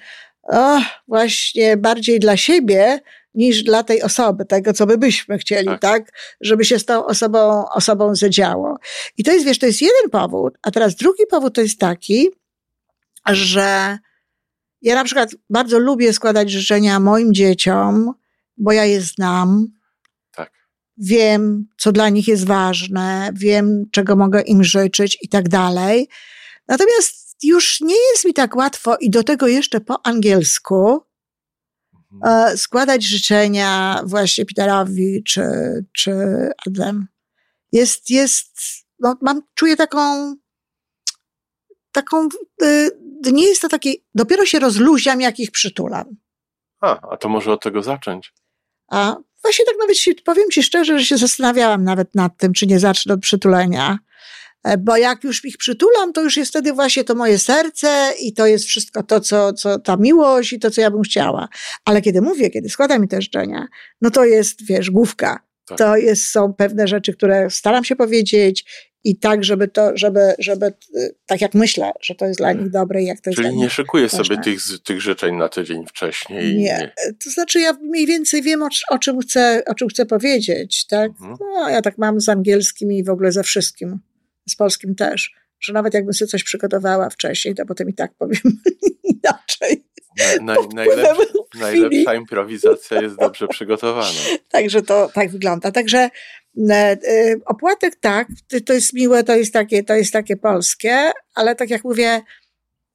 oh, 0.47 0.85
właśnie 1.07 1.77
bardziej 1.77 2.19
dla 2.19 2.37
siebie 2.37 2.99
niż 3.33 3.63
dla 3.63 3.83
tej 3.83 4.01
osoby, 4.01 4.45
tego, 4.45 4.73
co 4.73 4.85
by 4.85 4.97
byśmy 4.97 5.37
chcieli, 5.37 5.67
tak. 5.67 5.81
tak? 5.81 6.11
Żeby 6.41 6.65
się 6.65 6.79
z 6.79 6.85
tą 6.85 7.05
osobą, 7.05 7.69
osobą 7.69 8.15
zadziało. 8.15 8.77
I 9.17 9.23
to 9.23 9.31
jest, 9.31 9.45
wiesz, 9.45 9.59
to 9.59 9.65
jest 9.65 9.81
jeden 9.81 10.09
powód, 10.11 10.53
a 10.63 10.71
teraz 10.71 10.95
drugi 10.95 11.23
powód 11.29 11.55
to 11.55 11.61
jest 11.61 11.79
taki, 11.79 12.29
że 13.25 13.97
ja 14.81 14.95
na 14.95 15.03
przykład 15.03 15.35
bardzo 15.49 15.79
lubię 15.79 16.13
składać 16.13 16.51
życzenia 16.51 16.99
moim 16.99 17.33
dzieciom, 17.33 18.13
bo 18.57 18.71
ja 18.71 18.85
je 18.85 19.01
znam. 19.01 19.67
Tak. 20.31 20.51
Wiem, 20.97 21.67
co 21.77 21.91
dla 21.91 22.09
nich 22.09 22.27
jest 22.27 22.45
ważne, 22.45 23.29
wiem, 23.33 23.83
czego 23.91 24.15
mogę 24.15 24.41
im 24.41 24.63
życzyć 24.63 25.17
i 25.21 25.29
tak 25.29 25.49
dalej. 25.49 26.07
Natomiast 26.67 27.26
już 27.43 27.81
nie 27.81 27.95
jest 28.11 28.25
mi 28.25 28.33
tak 28.33 28.55
łatwo 28.55 28.97
i 28.99 29.09
do 29.09 29.23
tego 29.23 29.47
jeszcze 29.47 29.81
po 29.81 30.05
angielsku 30.05 31.01
mhm. 32.13 32.53
e, 32.53 32.57
składać 32.57 33.03
życzenia 33.03 34.01
właśnie 34.05 34.45
Peterowi 34.45 35.23
czy, 35.23 35.43
czy 35.93 36.11
Adam. 36.67 37.07
Jest, 37.71 38.09
jest, 38.09 38.59
no 38.99 39.17
mam, 39.21 39.41
czuję 39.53 39.75
taką, 39.75 40.35
taką, 41.91 42.29
y, 42.63 42.91
nie 43.31 43.47
jest 43.47 43.61
to 43.61 43.69
takie, 43.69 43.93
dopiero 44.15 44.45
się 44.45 44.59
rozluźniam, 44.59 45.21
jak 45.21 45.39
ich 45.39 45.51
przytulam. 45.51 46.05
A, 46.81 47.09
a 47.11 47.17
to 47.17 47.29
może 47.29 47.51
od 47.51 47.63
tego 47.63 47.83
zacząć. 47.83 48.33
A 48.87 49.15
właśnie 49.41 49.65
tak 49.65 49.75
nawet 49.79 49.97
się, 49.97 50.11
powiem 50.15 50.49
ci 50.51 50.63
szczerze, 50.63 50.99
że 50.99 51.05
się 51.05 51.17
zastanawiałam 51.17 51.83
nawet 51.83 52.15
nad 52.15 52.37
tym, 52.37 52.53
czy 52.53 52.67
nie 52.67 52.79
zacznę 52.79 53.13
od 53.13 53.19
przytulenia. 53.19 53.99
E, 54.67 54.77
bo 54.77 54.97
jak 54.97 55.23
już 55.23 55.45
ich 55.45 55.57
przytulam, 55.57 56.13
to 56.13 56.23
już 56.23 56.37
jest 56.37 56.51
wtedy 56.51 56.73
właśnie 56.73 57.03
to 57.03 57.15
moje 57.15 57.39
serce 57.39 58.13
i 58.21 58.33
to 58.33 58.47
jest 58.47 58.65
wszystko 58.65 59.03
to, 59.03 59.19
co, 59.19 59.53
co 59.53 59.79
ta 59.79 59.97
miłość 59.97 60.53
i 60.53 60.59
to, 60.59 60.71
co 60.71 60.81
ja 60.81 60.91
bym 60.91 61.01
chciała. 61.01 61.47
Ale 61.85 62.01
kiedy 62.01 62.21
mówię, 62.21 62.49
kiedy 62.49 62.69
składam 62.69 63.01
mi 63.01 63.07
te 63.07 63.21
życzenia, 63.21 63.67
no 64.01 64.11
to 64.11 64.25
jest, 64.25 64.65
wiesz, 64.65 64.91
główka. 64.91 65.39
Tak. 65.65 65.77
To 65.77 65.97
jest, 65.97 66.25
są 66.25 66.53
pewne 66.53 66.87
rzeczy, 66.87 67.13
które 67.13 67.49
staram 67.49 67.83
się 67.83 67.95
powiedzieć 67.95 68.65
i 69.03 69.19
tak, 69.19 69.43
żeby 69.43 69.67
to, 69.67 69.91
żeby, 69.95 70.33
żeby 70.39 70.73
tak 71.25 71.41
jak 71.41 71.53
myślę, 71.53 71.91
że 72.01 72.15
to 72.15 72.25
jest 72.25 72.39
dla 72.39 72.53
nich 72.53 72.69
dobre 72.69 73.03
i 73.03 73.05
jak 73.05 73.21
to 73.21 73.29
jest 73.29 73.41
Czyli 73.41 73.57
nie 73.57 73.69
szykuję 73.69 74.09
sobie 74.09 74.37
tych, 74.37 74.59
tych 74.83 75.01
życzeń 75.01 75.35
na 75.35 75.49
tydzień 75.49 75.85
wcześniej. 75.85 76.55
Nie. 76.55 76.63
nie. 76.63 76.93
To 77.23 77.29
znaczy 77.29 77.59
ja 77.59 77.73
mniej 77.73 78.05
więcej 78.05 78.41
wiem, 78.41 78.63
o, 78.63 78.69
o, 78.89 78.99
czym, 78.99 79.19
chcę, 79.19 79.63
o 79.67 79.75
czym 79.75 79.87
chcę 79.87 80.05
powiedzieć, 80.05 80.85
tak? 80.87 81.11
Mhm. 81.11 81.37
No, 81.39 81.69
ja 81.69 81.81
tak 81.81 81.97
mam 81.97 82.21
z 82.21 82.29
angielskim 82.29 82.91
i 82.91 83.03
w 83.03 83.09
ogóle 83.09 83.31
ze 83.31 83.43
wszystkim 83.43 83.99
z 84.49 84.55
polskim 84.55 84.95
też, 84.95 85.31
że 85.59 85.73
nawet 85.73 85.93
jakbym 85.93 86.13
sobie 86.13 86.29
coś 86.29 86.43
przygotowała 86.43 87.09
wcześniej, 87.09 87.55
to 87.55 87.65
potem 87.65 87.89
i 87.89 87.93
tak 87.93 88.13
powiem 88.13 88.41
inaczej. 89.13 89.87
Na, 90.41 90.53
na, 90.53 90.61
najlepsza, 90.73 91.23
najlepsza 91.59 92.15
improwizacja 92.15 93.01
jest 93.01 93.15
dobrze 93.15 93.47
przygotowana. 93.47 94.19
Także 94.51 94.81
to 94.81 95.09
tak 95.13 95.31
wygląda. 95.31 95.71
Także 95.71 96.09
e, 96.69 96.73
e, 96.73 96.97
opłatek 97.45 97.95
tak, 97.95 98.27
to 98.65 98.73
jest 98.73 98.93
miłe, 98.93 99.23
to 99.23 99.35
jest 99.35 99.53
takie, 99.53 99.83
to 99.83 99.95
jest 99.95 100.13
takie 100.13 100.37
polskie, 100.37 101.11
ale 101.35 101.55
tak 101.55 101.69
jak 101.69 101.83
mówię, 101.83 102.21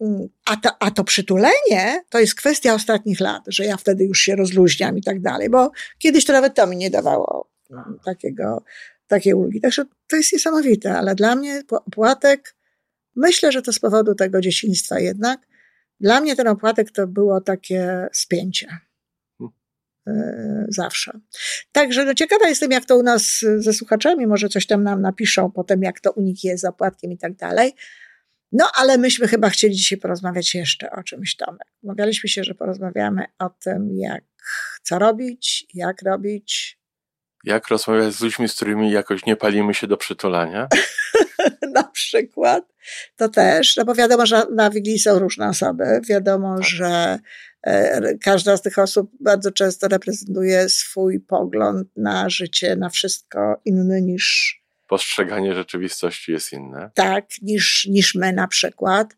mm, 0.01 0.29
a 0.45 0.57
to, 0.57 0.71
a 0.81 0.91
to 0.91 1.05
przytulenie 1.05 2.05
to 2.11 2.21
jest 2.21 2.35
kwestia 2.35 2.75
ostatnich 2.75 3.21
lat, 3.21 3.43
że 3.47 3.65
ja 3.65 3.77
wtedy 3.77 4.05
już 4.05 4.21
się 4.21 4.37
rozluźniam 4.37 4.99
i 4.99 5.03
tak 5.03 5.21
dalej, 5.21 5.51
bo 5.51 5.71
kiedyś 5.99 6.25
to 6.25 6.33
nawet 6.33 6.55
to 6.55 6.67
mi 6.67 6.77
nie 6.77 6.91
dawało 6.91 7.51
mm, 7.71 7.99
takiego 8.05 8.65
takie 9.13 9.37
ulgi. 9.37 9.61
Także 9.61 9.85
to 10.07 10.17
jest 10.17 10.33
niesamowite, 10.33 10.95
ale 10.99 11.15
dla 11.15 11.37
mnie 11.37 11.63
opłatek, 11.71 12.57
myślę, 13.17 13.53
że 13.53 13.63
to 13.63 13.73
z 13.73 13.79
powodu 13.79 14.15
tego 14.15 14.41
dzieciństwa 14.41 15.01
jednak, 15.01 15.41
dla 16.01 16.21
mnie 16.21 16.37
ten 16.37 16.49
opłatek 16.49 16.91
to 16.91 17.07
było 17.07 17.41
takie 17.41 18.09
spięcie. 18.13 18.79
Hmm. 19.39 20.67
Zawsze. 20.69 21.21
Także 21.73 22.05
no, 22.05 22.15
ciekawa 22.15 22.49
jestem, 22.49 22.71
jak 22.71 22.85
to 22.85 22.97
u 22.97 23.03
nas 23.03 23.45
ze 23.57 23.73
słuchaczami, 23.73 24.27
może 24.27 24.49
coś 24.49 24.67
tam 24.67 24.83
nam 24.83 25.03
napiszą 25.03 25.51
potem, 25.51 25.83
jak 25.83 26.01
to 26.01 26.13
u 26.13 26.23
nich 26.23 26.45
jest 26.45 26.63
z 26.63 26.65
opłatkiem 26.65 27.13
i 27.13 27.19
tak 27.19 27.37
dalej. 27.37 27.73
No, 28.53 28.71
ale 28.75 28.99
myśmy 28.99 29.29
chyba 29.29 29.51
chcieli 29.51 29.75
dzisiaj 29.75 29.99
porozmawiać 29.99 30.55
jeszcze 30.55 30.91
o 30.91 31.03
czymś, 31.03 31.37
Tomek. 31.37 31.73
Umawialiśmy 31.83 32.29
się, 32.29 32.45
że 32.45 32.55
porozmawiamy 32.55 33.25
o 33.39 33.51
tym, 33.51 33.97
jak, 33.97 34.25
co 34.83 34.99
robić, 34.99 35.67
jak 35.75 36.03
robić, 36.03 36.82
jak 37.45 37.69
rozmawiać 37.69 38.15
z 38.15 38.21
ludźmi, 38.21 38.49
z 38.49 38.55
którymi 38.55 38.91
jakoś 38.91 39.27
nie 39.27 39.37
palimy 39.37 39.75
się 39.75 39.87
do 39.87 39.97
przytulania? 39.97 40.69
na 41.75 41.85
przykład. 41.85 42.65
To 43.17 43.29
też, 43.29 43.77
no 43.77 43.85
bo 43.85 43.95
wiadomo, 43.95 44.27
że 44.27 44.43
na 44.55 44.71
Wigilii 44.71 44.99
są 44.99 45.19
różne 45.19 45.49
osoby. 45.49 45.85
Wiadomo, 46.09 46.57
tak. 46.57 46.67
że 46.67 47.19
e, 47.63 48.19
każda 48.19 48.57
z 48.57 48.63
tych 48.63 48.79
osób 48.79 49.11
bardzo 49.21 49.53
często 49.53 49.89
reprezentuje 49.89 50.69
swój 50.69 51.21
pogląd 51.21 51.89
na 51.97 52.31
życie, 52.31 52.77
na 52.77 52.89
wszystko 52.89 53.61
inny 53.65 54.03
niż. 54.03 54.57
Postrzeganie 54.89 55.55
rzeczywistości 55.55 56.33
jest 56.33 56.53
inne. 56.53 56.91
Tak, 56.95 57.25
niż, 57.43 57.87
niż 57.91 58.15
my 58.15 58.33
na 58.33 58.49
przykład. 58.49 59.17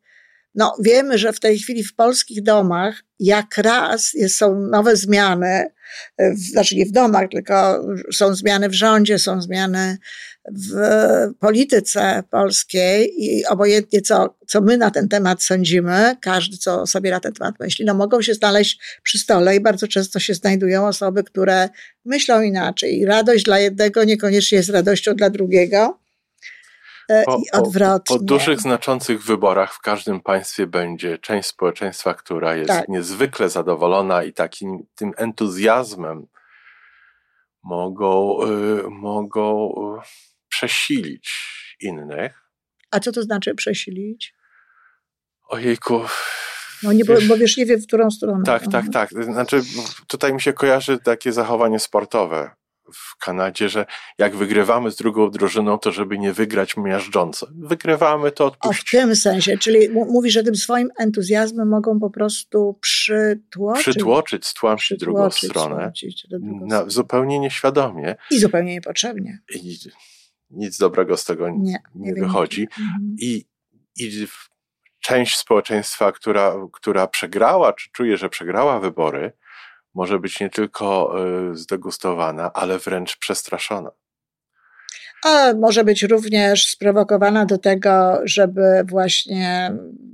No, 0.55 0.77
wiemy, 0.81 1.19
że 1.19 1.33
w 1.33 1.41
tej 1.41 1.59
chwili 1.59 1.85
w 1.85 1.95
polskich 1.95 2.43
domach, 2.43 3.03
jak 3.19 3.59
raz 3.59 4.15
jest, 4.15 4.37
są 4.37 4.61
nowe 4.61 4.97
zmiany, 4.97 5.67
w, 6.19 6.39
znaczy 6.39 6.77
nie 6.77 6.87
w 6.87 6.93
domach, 6.93 7.29
tylko 7.31 7.85
są 8.13 8.35
zmiany 8.35 8.69
w 8.69 8.75
rządzie, 8.75 9.19
są 9.19 9.43
zmiany 9.43 9.99
w 10.53 10.75
polityce 11.39 12.23
polskiej 12.31 13.13
i 13.19 13.47
obojętnie 13.47 14.01
co, 14.01 14.37
co 14.47 14.61
my 14.61 14.77
na 14.77 14.91
ten 14.91 15.09
temat 15.09 15.43
sądzimy, 15.43 16.17
każdy 16.21 16.57
co 16.57 16.87
sobie 16.87 17.11
na 17.11 17.21
ten 17.21 17.33
temat 17.33 17.55
myśli, 17.61 17.85
no 17.85 17.95
mogą 17.95 18.23
się 18.23 18.35
znaleźć 18.35 18.81
przy 19.03 19.19
stole 19.19 19.57
i 19.57 19.61
bardzo 19.61 19.89
często 19.89 20.19
się 20.19 20.35
znajdują 20.35 20.87
osoby, 20.87 21.25
które 21.25 21.69
myślą 22.05 22.43
inaczej. 22.43 22.99
I 22.99 23.05
radość 23.05 23.45
dla 23.45 23.59
jednego 23.59 24.05
niekoniecznie 24.05 24.59
jest 24.59 24.71
radością 24.71 25.15
dla 25.15 25.31
drugiego. 25.31 26.04
E, 27.09 27.25
po, 27.25 27.37
i 27.37 27.51
odwrotnie. 27.53 28.15
Po, 28.17 28.19
po, 28.19 28.25
dużych, 28.25 28.61
znaczących 28.61 29.25
wyborach 29.25 29.75
w 29.75 29.81
każdym 29.81 30.21
państwie 30.21 30.67
będzie 30.67 31.19
część 31.19 31.49
społeczeństwa, 31.49 32.15
która 32.15 32.57
jest 32.57 32.69
tak. 32.69 32.89
niezwykle 32.89 33.49
zadowolona 33.49 34.25
i 34.25 34.33
takim 34.33 34.87
tym 34.95 35.13
entuzjazmem 35.17 36.27
mogą, 37.63 38.39
y, 38.43 38.83
mogą 38.91 39.73
y, 39.99 40.07
przesilić 40.49 41.33
innych. 41.81 42.45
A 42.91 43.01
co 43.01 43.13
to 43.13 43.23
znaczy 43.23 43.55
przesilić? 43.55 44.35
Ojejku. 45.49 46.01
No 46.83 46.93
nie, 46.93 47.05
bo, 47.05 47.15
bo 47.29 47.37
wiesz, 47.37 47.57
nie 47.57 47.67
wiem, 47.67 47.81
w 47.81 47.87
którą 47.87 48.11
stronę. 48.11 48.45
Tak, 48.45 48.63
tak, 48.73 48.85
tak. 48.93 49.25
Znaczy, 49.25 49.63
tutaj 50.07 50.33
mi 50.33 50.41
się 50.41 50.53
kojarzy 50.53 50.99
takie 50.99 51.33
zachowanie 51.33 51.81
sportowe 51.81 52.51
w 52.93 53.17
Kanadzie, 53.19 53.69
że 53.69 53.87
jak 54.19 54.37
wygrywamy 54.37 54.91
z 54.91 54.97
drugą 54.97 55.31
drużyną, 55.31 55.79
to 55.79 55.93
żeby 55.93 56.19
nie 56.19 56.33
wygrać 56.33 56.77
miażdżąco. 56.77 57.47
Wygrywamy 57.55 58.33
to 58.33 58.47
odpuścić. 58.47 58.83
O, 58.83 58.87
w 58.87 58.91
tym 58.91 59.17
sensie, 59.17 59.59
czyli 59.59 59.91
mówisz, 59.91 60.33
że 60.33 60.43
tym 60.43 60.57
swoim 60.57 60.89
entuzjazmem 60.99 61.69
mogą 61.69 62.01
po 62.01 62.11
prostu 62.11 62.79
przytłoczyć. 62.81 63.83
Przytłoczyć, 63.83 64.47
stłamsić 64.47 64.99
drugą 64.99 65.31
stronę. 65.31 65.93
Na, 66.41 66.85
zupełnie 66.91 67.39
nieświadomie. 67.39 68.17
I 68.31 68.39
zupełnie 68.39 68.75
niepotrzebnie. 68.75 69.39
I 69.55 69.79
nic 70.51 70.79
dobrego 70.79 71.17
z 71.17 71.25
tego 71.25 71.51
nie, 71.51 71.79
nie, 71.95 72.15
wychodzi. 72.15 72.63
Mhm. 72.63 73.17
I, 73.19 73.45
I 73.97 74.27
część 75.01 75.39
społeczeństwa, 75.39 76.13
która, 76.13 76.55
która 76.73 77.07
przegrała, 77.07 77.73
czy 77.73 77.91
czuje, 77.93 78.17
że 78.17 78.29
przegrała 78.29 78.81
wybory, 78.81 79.33
może 79.95 80.19
być 80.19 80.41
nie 80.41 80.51
tylko 80.51 81.15
y, 81.53 81.57
zdegustowana, 81.57 82.53
ale 82.53 82.79
wręcz 82.79 83.17
przestraszona. 83.17 83.91
A 85.25 85.55
może 85.55 85.85
być 85.85 86.03
również 86.03 86.67
sprowokowana 86.67 87.47
do 87.47 87.59
tego, 87.59 88.21
żeby 88.25 88.63
właśnie 88.89 89.73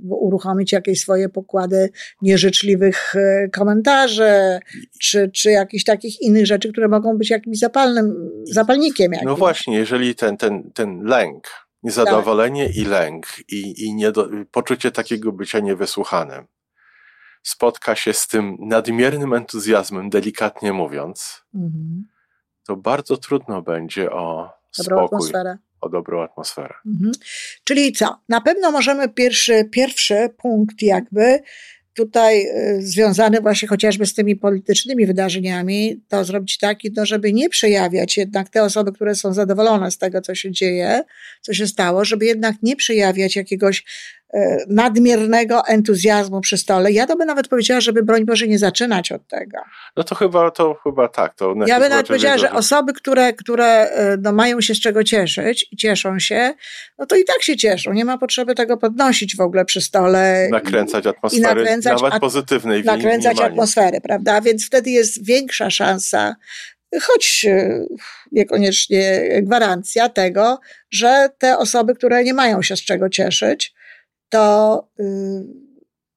uruchomić 0.09 0.71
jakieś 0.71 1.01
swoje 1.01 1.29
pokłady 1.29 1.89
nieżyczliwych 2.21 3.15
y, 3.15 3.49
komentarzy, 3.53 4.59
czy, 5.01 5.31
czy 5.33 5.51
jakichś 5.51 5.83
takich 5.83 6.21
innych 6.21 6.45
rzeczy, 6.45 6.71
które 6.71 6.87
mogą 6.87 7.17
być 7.17 7.29
jakimś 7.29 7.59
zapalnym, 7.59 8.29
zapalnikiem. 8.43 9.11
Jakimś. 9.11 9.27
No 9.27 9.35
właśnie, 9.35 9.77
jeżeli 9.77 10.15
ten, 10.15 10.37
ten, 10.37 10.71
ten 10.73 11.03
lęk, 11.03 11.47
niezadowolenie 11.83 12.65
tak. 12.65 12.75
i 12.75 12.85
lęk 12.85 13.25
i, 13.47 13.85
i 13.85 13.95
niedo, 13.95 14.29
poczucie 14.51 14.91
takiego 14.91 15.31
bycia 15.31 15.59
niewysłuchanym, 15.59 16.45
spotka 17.43 17.95
się 17.95 18.13
z 18.13 18.27
tym 18.27 18.57
nadmiernym 18.59 19.33
entuzjazmem, 19.33 20.09
delikatnie 20.09 20.73
mówiąc, 20.73 21.41
mhm. 21.55 22.07
to 22.67 22.75
bardzo 22.75 23.17
trudno 23.17 23.61
będzie 23.61 24.11
o 24.11 24.49
Dobrą 24.77 24.97
spokój, 24.97 25.17
atmosferę. 25.17 25.57
o 25.81 25.89
dobrą 25.89 26.23
atmosferę. 26.23 26.73
Mhm. 26.85 27.11
Czyli 27.63 27.93
co? 27.93 28.21
Na 28.29 28.41
pewno 28.41 28.71
możemy 28.71 29.09
pierwszy, 29.09 29.69
pierwszy 29.71 30.29
punkt 30.37 30.81
jakby 30.81 31.39
tutaj 31.93 32.45
y, 32.45 32.81
związany 32.81 33.41
właśnie 33.41 33.67
chociażby 33.67 34.05
z 34.05 34.13
tymi 34.13 34.35
politycznymi 34.35 35.05
wydarzeniami, 35.05 36.01
to 36.07 36.25
zrobić 36.25 36.57
taki, 36.57 36.91
no, 36.95 37.05
żeby 37.05 37.33
nie 37.33 37.49
przejawiać 37.49 38.17
jednak 38.17 38.49
te 38.49 38.63
osoby, 38.63 38.91
które 38.91 39.15
są 39.15 39.33
zadowolone 39.33 39.91
z 39.91 39.97
tego, 39.97 40.21
co 40.21 40.35
się 40.35 40.51
dzieje, 40.51 41.03
co 41.41 41.53
się 41.53 41.67
stało, 41.67 42.05
żeby 42.05 42.25
jednak 42.25 42.55
nie 42.63 42.75
przejawiać 42.75 43.35
jakiegoś 43.35 43.83
nadmiernego 44.67 45.67
entuzjazmu 45.67 46.41
przy 46.41 46.57
stole. 46.57 46.91
Ja 46.91 47.07
to 47.07 47.15
bym 47.15 47.27
nawet 47.27 47.47
powiedziała, 47.47 47.81
żeby 47.81 48.03
broń 48.03 48.25
Boże 48.25 48.47
nie 48.47 48.59
zaczynać 48.59 49.11
od 49.11 49.27
tego. 49.27 49.57
No 49.97 50.03
to 50.03 50.15
chyba, 50.15 50.51
to 50.51 50.73
chyba 50.83 51.07
tak. 51.07 51.35
To 51.35 51.55
ja 51.67 51.79
bym 51.79 51.89
nawet 51.89 52.07
powiedziała, 52.07 52.37
że 52.37 52.51
osoby, 52.51 52.93
które, 52.93 53.33
które 53.33 53.65
e, 53.65 54.17
no, 54.21 54.31
mają 54.31 54.61
się 54.61 54.75
z 54.75 54.79
czego 54.79 55.03
cieszyć 55.03 55.67
i 55.71 55.77
cieszą 55.77 56.19
się, 56.19 56.53
no 56.99 57.05
to 57.05 57.15
i 57.15 57.23
tak 57.23 57.43
się 57.43 57.57
cieszą. 57.57 57.93
Nie 57.93 58.05
ma 58.05 58.17
potrzeby 58.17 58.55
tego 58.55 58.77
podnosić 58.77 59.35
w 59.35 59.41
ogóle 59.41 59.65
przy 59.65 59.81
stole. 59.81 60.47
Nakręcać 60.51 61.07
atmosfery, 61.07 61.41
i 61.41 61.55
nakręcać 61.55 62.01
nawet 62.01 62.19
pozytywnej. 62.19 62.83
Nakręcać 62.83 63.41
atmosfery, 63.41 64.01
prawda? 64.01 64.41
Więc 64.41 64.65
wtedy 64.65 64.89
jest 64.89 65.25
większa 65.25 65.69
szansa 65.69 66.35
choć 67.01 67.45
e, 67.49 67.85
niekoniecznie 68.31 69.29
gwarancja 69.41 70.09
tego, 70.09 70.59
że 70.91 71.29
te 71.37 71.57
osoby, 71.57 71.95
które 71.95 72.23
nie 72.23 72.33
mają 72.33 72.61
się 72.61 72.75
z 72.75 72.81
czego 72.81 73.09
cieszyć, 73.09 73.73
to 74.31 74.87
y, 74.99 75.03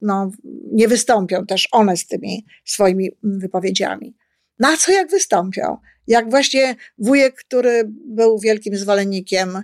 no, 0.00 0.30
nie 0.72 0.88
wystąpią 0.88 1.46
też 1.46 1.68
one 1.72 1.96
z 1.96 2.06
tymi 2.06 2.46
swoimi 2.64 3.10
wypowiedziami. 3.22 4.16
Na 4.58 4.76
co 4.76 4.92
jak 4.92 5.10
wystąpią? 5.10 5.76
Jak 6.06 6.30
właśnie 6.30 6.76
wujek, 6.98 7.34
który 7.34 7.82
był 8.06 8.38
wielkim 8.38 8.76
zwolennikiem 8.76 9.62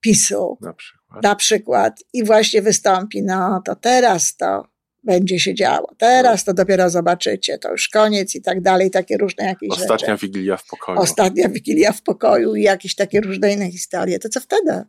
PiSu, 0.00 0.58
na 0.60 0.72
przykład, 0.72 1.22
na 1.22 1.34
przykład 1.34 2.00
i 2.12 2.24
właśnie 2.24 2.62
wystąpi, 2.62 3.22
no 3.22 3.62
to 3.64 3.76
teraz 3.76 4.36
to 4.36 4.68
będzie 5.04 5.40
się 5.40 5.54
działo. 5.54 5.94
Teraz 5.98 6.44
to 6.44 6.54
dopiero 6.54 6.90
zobaczycie, 6.90 7.58
to 7.58 7.70
już 7.70 7.88
koniec 7.88 8.34
i 8.34 8.42
tak 8.42 8.60
dalej, 8.60 8.90
takie 8.90 9.16
różne 9.16 9.44
jakieś 9.44 9.70
Ostatnia 9.70 10.08
rzeczy. 10.08 10.26
wigilia 10.26 10.56
w 10.56 10.66
pokoju. 10.66 11.00
Ostatnia 11.00 11.48
wigilia 11.48 11.92
w 11.92 12.02
pokoju 12.02 12.54
i 12.54 12.62
jakieś 12.62 12.94
takie 12.94 13.20
różne 13.20 13.52
inne 13.52 13.70
historie. 13.70 14.18
To 14.18 14.28
co 14.28 14.40
wtedy? 14.40 14.82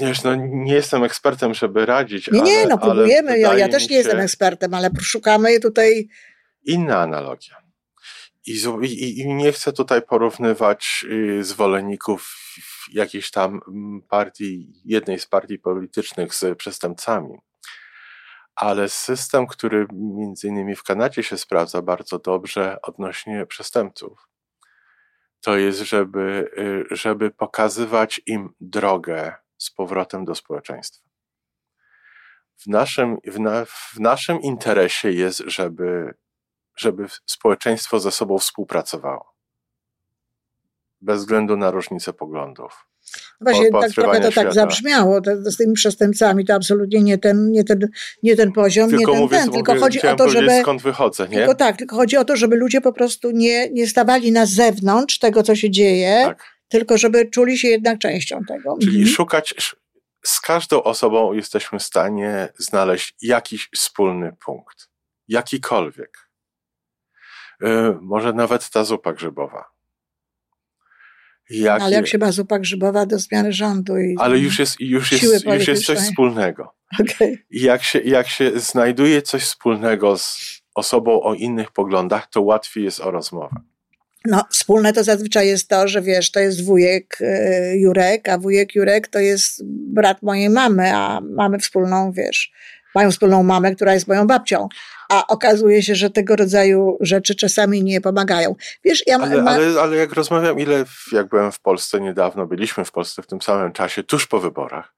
Wiesz, 0.00 0.22
no 0.22 0.34
nie 0.34 0.74
jestem 0.74 1.04
ekspertem, 1.04 1.54
żeby 1.54 1.86
radzić. 1.86 2.30
Nie, 2.30 2.40
nie, 2.40 2.58
ale, 2.58 2.66
no 2.66 2.78
próbujemy. 2.78 3.38
Ja, 3.38 3.54
ja 3.54 3.68
też 3.68 3.88
nie 3.88 3.96
jestem 3.96 4.20
ekspertem, 4.20 4.74
ale 4.74 4.90
szukamy 5.02 5.60
tutaj. 5.60 6.08
Inna 6.64 7.00
analogia. 7.00 7.64
I, 8.46 8.52
i, 8.82 9.20
I 9.20 9.34
nie 9.34 9.52
chcę 9.52 9.72
tutaj 9.72 10.02
porównywać 10.02 11.04
y, 11.10 11.44
zwolenników 11.44 12.36
jakiejś 12.92 13.30
tam 13.30 13.60
mm, 13.68 14.02
partii, 14.08 14.72
jednej 14.84 15.18
z 15.18 15.26
partii 15.26 15.58
politycznych 15.58 16.34
z 16.34 16.58
przestępcami. 16.58 17.38
Ale 18.54 18.88
system, 18.88 19.46
który 19.46 19.86
między 19.92 20.48
innymi 20.48 20.76
w 20.76 20.82
Kanadzie 20.82 21.22
się 21.22 21.38
sprawdza 21.38 21.82
bardzo 21.82 22.18
dobrze 22.18 22.76
odnośnie 22.82 23.46
przestępców, 23.46 24.28
to 25.44 25.56
jest, 25.56 25.80
żeby, 25.80 26.50
y, 26.92 26.96
żeby 26.96 27.30
pokazywać 27.30 28.20
im 28.26 28.54
drogę 28.60 29.34
z 29.58 29.70
powrotem 29.70 30.24
do 30.24 30.34
społeczeństwa. 30.34 31.08
W 32.56 32.66
naszym, 32.66 33.16
w, 33.26 33.40
na, 33.40 33.64
w 33.64 34.00
naszym 34.00 34.40
interesie 34.40 35.12
jest, 35.12 35.38
żeby, 35.46 36.14
żeby 36.76 37.06
społeczeństwo 37.26 38.00
ze 38.00 38.10
sobą 38.10 38.38
współpracowało. 38.38 39.34
Bez 41.00 41.20
względu 41.20 41.56
na 41.56 41.70
różnice 41.70 42.12
poglądów. 42.12 42.86
Właśnie 43.40 43.70
tak 43.70 43.90
trochę 43.92 44.20
to 44.20 44.30
świata. 44.30 44.44
tak 44.46 44.54
zabrzmiało 44.54 45.20
to, 45.20 45.30
z 45.50 45.56
tymi 45.56 45.72
przestępcami. 45.74 46.44
To 46.44 46.54
absolutnie 46.54 47.02
nie 47.02 47.18
ten, 47.18 47.50
nie 47.50 47.64
ten, 47.64 47.88
nie 48.22 48.36
ten 48.36 48.52
poziom, 48.52 48.90
Tylko 48.90 49.00
nie 49.00 49.12
ten, 49.12 49.22
mówię, 49.22 49.36
ten. 49.38 49.50
Tylko 49.50 49.72
mówię, 49.72 49.82
chodzi 49.84 50.02
o 50.02 50.16
to, 50.16 50.28
żeby. 50.28 50.60
skąd 50.62 50.82
wychodzę, 50.82 51.28
nie? 51.28 51.36
Tylko 51.38 51.54
tak, 51.54 51.76
tylko 51.76 51.96
chodzi 51.96 52.16
o 52.16 52.24
to, 52.24 52.36
żeby 52.36 52.56
ludzie 52.56 52.80
po 52.80 52.92
prostu 52.92 53.30
nie, 53.30 53.70
nie 53.70 53.86
stawali 53.86 54.32
na 54.32 54.46
zewnątrz 54.46 55.18
tego, 55.18 55.42
co 55.42 55.56
się 55.56 55.70
dzieje, 55.70 56.22
Tak. 56.24 56.44
tylko 56.68 56.98
żeby 56.98 57.30
czuli 57.30 57.58
się 57.58 57.68
jednak 57.68 57.98
częścią 57.98 58.40
tego. 58.48 58.76
Czyli 58.80 58.96
Mhm. 58.98 59.14
szukać, 59.14 59.54
sz- 59.58 59.80
z 60.24 60.40
każdą 60.40 60.82
osobą 60.82 61.32
jesteśmy 61.32 61.78
w 61.78 61.82
stanie 61.82 62.48
znaleźć 62.58 63.14
jakiś 63.22 63.68
wspólny 63.76 64.32
punkt. 64.44 64.88
Jakikolwiek. 65.28 66.18
Yy, 67.60 67.98
może 68.00 68.32
nawet 68.32 68.70
ta 68.70 68.84
zupa 68.84 69.12
grzybowa. 69.12 69.64
Jaki, 71.50 71.84
Ale 71.84 71.96
jak 71.96 72.06
się 72.06 72.18
ma 72.18 72.32
zupa 72.32 72.58
grzybowa 72.58 73.06
do 73.06 73.18
zmiany 73.18 73.52
rządu 73.52 73.98
i. 73.98 74.16
ale 74.18 74.38
już 74.38 74.58
jest, 74.58 74.80
już 74.80 75.12
jest, 75.12 75.46
już 75.46 75.68
jest 75.68 75.84
coś 75.86 75.98
wspólnego. 75.98 76.74
Okej. 77.00 77.38
I 77.50 77.62
jak 77.62 77.82
się, 77.82 77.98
jak 77.98 78.28
się 78.28 78.60
znajduje 78.60 79.22
coś 79.22 79.42
wspólnego 79.42 80.18
z 80.18 80.62
osobą 80.74 81.22
o 81.22 81.34
innych 81.34 81.70
poglądach, 81.70 82.26
to 82.26 82.42
łatwiej 82.42 82.84
jest 82.84 83.00
o 83.00 83.10
rozmowę. 83.10 83.56
No, 84.24 84.44
wspólne 84.50 84.92
to 84.92 85.04
zazwyczaj 85.04 85.46
jest 85.46 85.68
to, 85.68 85.88
że 85.88 86.02
wiesz, 86.02 86.30
to 86.30 86.40
jest 86.40 86.64
wujek 86.64 87.18
e, 87.20 87.76
Jurek, 87.76 88.28
a 88.28 88.38
wujek 88.38 88.74
Jurek 88.74 89.08
to 89.08 89.18
jest 89.18 89.62
brat 89.66 90.22
mojej 90.22 90.50
mamy, 90.50 90.94
a 90.94 91.20
mamy 91.20 91.58
wspólną, 91.58 92.12
wiesz, 92.12 92.52
mają 92.94 93.10
wspólną 93.10 93.42
mamę, 93.42 93.74
która 93.74 93.94
jest 93.94 94.08
moją 94.08 94.26
babcią. 94.26 94.68
A 95.10 95.26
okazuje 95.26 95.82
się, 95.82 95.94
że 95.94 96.10
tego 96.10 96.36
rodzaju 96.36 96.96
rzeczy 97.00 97.34
czasami 97.34 97.84
nie 97.84 98.00
pomagają. 98.00 98.54
Wiesz, 98.84 99.02
ja 99.06 99.16
Ale, 99.16 99.42
ma, 99.42 99.50
ale, 99.50 99.80
ale 99.80 99.96
jak 99.96 100.12
rozmawiam, 100.12 100.58
ile, 100.58 100.84
jak 101.12 101.28
byłem 101.28 101.52
w 101.52 101.60
Polsce 101.60 102.00
niedawno, 102.00 102.46
byliśmy 102.46 102.84
w 102.84 102.92
Polsce 102.92 103.22
w 103.22 103.26
tym 103.26 103.42
samym 103.42 103.72
czasie, 103.72 104.02
tuż 104.02 104.26
po 104.26 104.40
wyborach, 104.40 104.94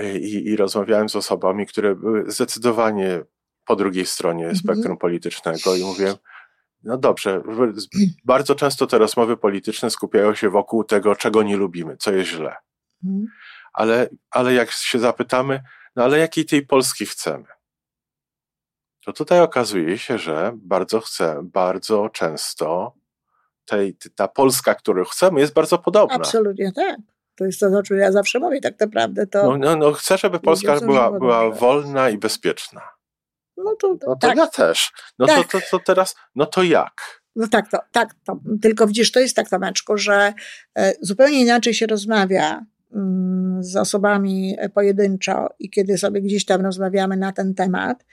y, 0.00 0.18
i, 0.18 0.46
i 0.46 0.56
rozmawiałem 0.56 1.08
z 1.08 1.16
osobami, 1.16 1.66
które 1.66 1.94
były 1.94 2.30
zdecydowanie 2.30 3.20
po 3.64 3.76
drugiej 3.76 4.06
stronie 4.06 4.44
Mhm. 4.44 4.56
spektrum 4.56 4.98
politycznego 4.98 5.74
i 5.74 5.84
mówiłem, 5.84 6.16
no 6.84 6.98
dobrze, 6.98 7.42
bardzo 8.24 8.54
często 8.54 8.86
te 8.86 8.98
rozmowy 8.98 9.36
polityczne 9.36 9.90
skupiają 9.90 10.34
się 10.34 10.50
wokół 10.50 10.84
tego, 10.84 11.16
czego 11.16 11.42
nie 11.42 11.56
lubimy, 11.56 11.96
co 11.96 12.12
jest 12.12 12.30
źle. 12.30 12.56
Mhm. 13.04 13.26
Ale, 13.72 14.08
ale 14.30 14.54
jak 14.54 14.70
się 14.70 14.98
zapytamy, 14.98 15.62
no 15.96 16.04
ale 16.04 16.18
jakiej 16.18 16.44
tej 16.46 16.66
Polski 16.66 17.06
chcemy? 17.06 17.44
To 19.04 19.12
tutaj 19.12 19.40
okazuje 19.40 19.98
się, 19.98 20.18
że 20.18 20.52
bardzo 20.56 21.00
chcę, 21.00 21.40
bardzo 21.42 22.08
często 22.08 22.92
tej, 23.64 23.96
ta 24.14 24.28
Polska, 24.28 24.74
którą 24.74 25.04
chcemy, 25.04 25.40
jest 25.40 25.52
bardzo 25.52 25.78
podobna. 25.78 26.16
absolutnie 26.16 26.72
tak. 26.72 26.96
To 27.36 27.44
jest 27.44 27.60
to, 27.60 27.66
o 27.66 27.82
czym 27.82 27.98
ja 27.98 28.12
zawsze 28.12 28.38
mówię, 28.38 28.60
tak 28.60 28.80
naprawdę 28.80 29.26
to, 29.26 29.42
No, 29.42 29.56
no, 29.58 29.76
no 29.76 29.92
chcę, 29.92 30.18
żeby 30.18 30.40
Polska 30.40 30.80
była, 30.80 31.12
była 31.18 31.50
wolna 31.50 32.10
i 32.10 32.18
bezpieczna. 32.18 32.80
no 33.56 33.76
to, 33.76 33.88
No 33.88 33.96
to 33.98 34.16
tak, 34.16 34.36
ja 34.36 34.46
też. 34.46 34.92
No 35.18 35.26
Tak. 35.26 35.48
to, 35.52 35.60
to, 35.60 35.66
to 35.70 35.78
teraz, 35.78 36.16
no 36.34 36.46
to 36.46 36.62
jak? 36.62 37.22
No 37.36 37.48
tak, 37.48 37.70
to, 37.70 37.78
tak, 37.92 38.14
to. 38.24 38.40
Tylko 38.62 38.86
widzisz, 38.86 39.12
to 39.12 39.20
jest 39.20 39.36
tak, 39.36 39.48
Tomeczku, 39.48 39.96
że 39.98 40.34
e, 40.78 40.92
zupełnie 41.00 41.40
inaczej 41.40 41.74
się 41.74 41.86
rozmawia 41.86 42.64
z 43.60 43.76
osobami 43.76 44.56
pojedynczo 44.74 45.48
i 45.58 45.70
kiedy 45.70 45.98
sobie 45.98 46.22
gdzieś 46.22 46.44
tam 46.44 46.60
rozmawiamy 46.60 47.16
na 47.16 47.32
ten 47.32 47.54
temat, 47.54 48.04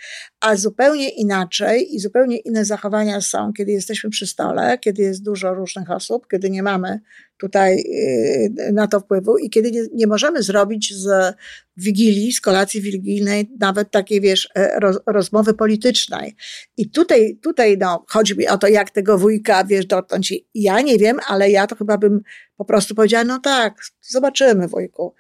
a 0.42 0.56
zupełnie 0.56 1.10
inaczej 1.10 1.96
i 1.96 2.00
zupełnie 2.00 2.38
inne 2.38 2.66
zachowania 2.66 3.22
są, 3.22 3.54
kiedy 3.54 3.72
jesteśmy 3.72 4.10
przy 4.10 4.28
stole, 4.28 4.78
kiedy 4.78 5.02
jest 5.02 5.24
dużo 5.24 5.54
różnych 5.54 5.92
osób, 5.92 6.28
kiedy 6.32 6.50
nie 6.50 6.64
mamy 6.64 7.00
tutaj 7.38 7.80
y, 7.80 8.72
na 8.74 8.88
to 8.88 9.00
wpływu 9.00 9.38
i 9.38 9.50
kiedy 9.50 9.72
nie, 9.72 9.82
nie 9.94 10.08
możemy 10.08 10.44
zrobić 10.44 10.94
z 10.94 11.36
wigilii, 11.78 12.34
z 12.34 12.42
kolacji 12.42 12.82
wigilijnej 12.82 13.52
nawet 13.60 13.92
takiej, 13.92 14.22
wiesz, 14.22 14.50
e, 14.56 14.80
roz, 14.80 15.00
rozmowy 15.06 15.54
politycznej. 15.54 16.36
I 16.78 16.90
tutaj, 16.90 17.40
tutaj 17.42 17.78
no, 17.78 18.06
chodzi 18.10 18.38
mi 18.38 18.48
o 18.48 18.58
to, 18.58 18.68
jak 18.68 18.90
tego 18.90 19.18
wujka, 19.18 19.64
wiesz, 19.64 19.86
dotknąć. 19.86 20.32
I 20.32 20.46
Ja 20.54 20.82
nie 20.82 20.98
wiem, 20.98 21.18
ale 21.28 21.52
ja 21.52 21.68
to 21.68 21.76
chyba 21.76 21.98
bym 21.98 22.22
po 22.58 22.66
prostu 22.66 22.96
powiedziała, 22.96 23.24
no 23.24 23.40
tak, 23.40 23.74
zobaczymy 24.02 24.68
wujku. 24.68 25.16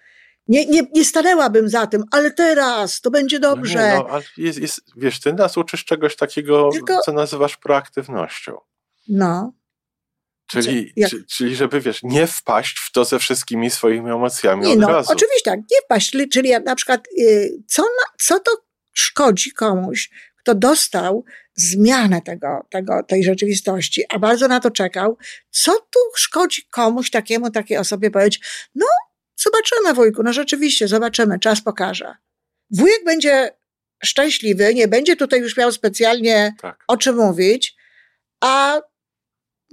Nie, 0.47 0.65
nie, 0.65 0.81
nie 0.95 1.05
stanęłabym 1.05 1.69
za 1.69 1.87
tym, 1.87 2.03
ale 2.11 2.31
teraz 2.31 3.01
to 3.01 3.11
będzie 3.11 3.39
dobrze. 3.39 3.79
No, 3.79 3.85
nie, 3.85 3.93
no, 3.95 4.07
ale 4.09 4.23
jest, 4.37 4.59
jest, 4.59 4.81
wiesz, 4.97 5.19
ty 5.19 5.33
nas 5.33 5.57
uczysz 5.57 5.85
czegoś 5.85 6.15
takiego, 6.15 6.69
Tylko- 6.73 7.01
co 7.05 7.13
nazywasz 7.13 7.57
proaktywnością. 7.57 8.57
No, 9.07 9.53
Czyli, 10.47 10.93
jak- 10.95 11.09
czy, 11.09 11.25
czyli 11.25 11.55
żeby, 11.55 11.81
wiesz, 11.81 12.03
nie 12.03 12.27
wpaść 12.27 12.79
w 12.79 12.91
to 12.91 13.05
ze 13.05 13.19
wszystkimi 13.19 13.69
swoimi 13.69 14.11
emocjami 14.11 14.67
nie 14.67 14.73
od 14.73 14.79
no, 14.79 14.87
razu. 14.87 15.11
oczywiście 15.11 15.51
tak, 15.51 15.59
nie 15.59 15.81
wpaść, 15.85 16.11
czyli, 16.11 16.29
czyli 16.29 16.49
jak 16.49 16.65
na 16.65 16.75
przykład, 16.75 17.07
y, 17.19 17.49
co, 17.67 17.83
co 18.19 18.39
to 18.39 18.51
szkodzi 18.93 19.51
komuś, 19.51 20.09
kto 20.39 20.55
dostał 20.55 21.25
zmianę 21.55 22.21
tego, 22.21 22.67
tego, 22.69 23.03
tej 23.07 23.23
rzeczywistości, 23.23 24.03
a 24.09 24.19
bardzo 24.19 24.47
na 24.47 24.59
to 24.59 24.71
czekał, 24.71 25.17
co 25.49 25.71
tu 25.71 25.99
szkodzi 26.15 26.67
komuś 26.71 27.09
takiemu, 27.09 27.51
takiej 27.51 27.77
osobie 27.77 28.11
powiedzieć, 28.11 28.39
no 28.75 28.85
zobaczymy 29.35 29.93
wujku, 29.93 30.23
no 30.23 30.33
rzeczywiście, 30.33 30.87
zobaczymy, 30.87 31.39
czas 31.39 31.61
pokaże. 31.61 32.15
Wujek 32.71 33.03
będzie 33.05 33.51
szczęśliwy, 34.03 34.73
nie 34.73 34.87
będzie 34.87 35.15
tutaj 35.15 35.39
już 35.39 35.57
miał 35.57 35.71
specjalnie 35.71 36.55
Tak. 36.61 36.83
o 36.87 36.97
czym 36.97 37.15
mówić, 37.15 37.75
a 38.41 38.81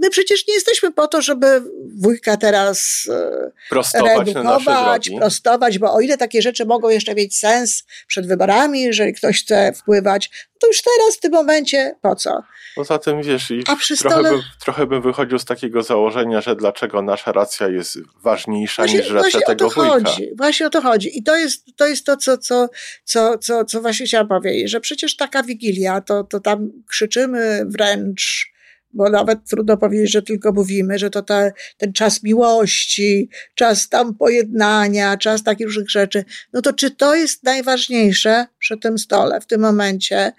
my 0.01 0.11
przecież 0.11 0.47
nie 0.49 0.55
jesteśmy 0.55 0.93
po 0.93 1.09
to, 1.09 1.23
żeby 1.23 1.63
wujka 1.97 2.37
teraz 2.37 3.09
e, 3.13 3.51
Prostować 3.69 4.35
na 4.35 4.59
drogi. 4.59 5.17
prostować, 5.17 5.79
bo 5.79 5.93
o 5.95 6.01
ile 6.01 6.17
takie 6.19 6.43
rzeczy 6.43 6.65
mogą 6.67 6.89
jeszcze 6.89 7.15
mieć 7.15 7.39
sens 7.39 7.85
przed 8.07 8.27
wyborami, 8.27 8.81
jeżeli 8.83 9.15
ktoś 9.15 9.43
chce 9.43 9.73
wpływać, 9.73 10.31
to 10.61 10.67
już 10.67 10.83
teraz 10.83 11.17
w 11.17 11.21
tym 11.21 11.33
momencie 11.33 11.95
po 12.03 12.17
co? 12.17 12.43
Poza 12.77 12.99
tym, 12.99 13.23
wiesz, 13.23 13.51
i 13.51 13.63
przy 13.79 13.97
trochę, 13.97 14.17
stole- 14.17 14.31
bym, 14.31 14.41
trochę 14.65 14.87
bym 14.87 15.03
wychodził 15.03 15.39
z 15.39 15.45
takiego 15.45 15.83
założenia, 15.83 16.41
że 16.41 16.57
dlaczego 16.57 17.03
nasza 17.03 17.33
racja 17.33 17.69
jest 17.69 17.99
ważniejsza 18.23 18.83
Właśnie, 18.83 18.99
niż 18.99 19.11
racja 19.11 19.21
właśnie 19.21 19.41
o 19.41 19.47
tego 19.47 19.69
to 19.69 19.75
wujka. 19.75 19.91
chodzi. 19.91 20.31
Właśnie 20.37 20.67
o 20.67 20.71
to 20.71 20.81
chodzi. 20.81 21.19
I 21.19 21.23
to 21.23 21.37
jest 21.37 21.65
to, 21.77 21.87
jest 21.87 22.07
to 22.07 22.17
co, 22.17 22.39
co, 22.39 22.69
co, 23.05 23.39
co, 23.39 23.65
co 23.65 23.81
właśnie 23.81 24.07
chciałam 24.07 24.29
powiedzieć, 24.29 24.71
że 24.71 24.81
przecież 24.81 25.17
taka 25.17 25.43
wigilia, 25.43 26.01
to, 26.01 26.25
to 26.25 26.41
tam 26.41 26.71
krzyczymy 26.89 27.63
wręcz, 27.67 28.53
bo 28.93 29.11
nawet 29.11 29.39
trudno 29.49 29.77
powiedzieć, 29.77 30.13
że 30.13 30.23
tylko 30.23 30.53
mówimy, 30.53 30.99
że 30.99 31.11
to 31.11 31.23
ta, 31.23 31.51
ten 31.77 31.93
czas 31.93 32.23
miłości, 32.23 33.29
czas 33.55 33.89
tam 33.89 34.15
pojednania, 34.15 35.17
czas 35.17 35.43
takich 35.43 35.67
różnych 35.67 35.91
rzeczy. 35.91 36.25
No 36.53 36.63
to 36.63 36.73
czy 36.73 36.91
to 36.91 37.15
jest 37.15 37.43
najważniejsze 37.43 38.47
przy 38.59 38.79
tym 38.79 38.99
stole 38.99 39.41
w 39.41 39.47
tym 39.47 39.61
momencie? 39.61 40.33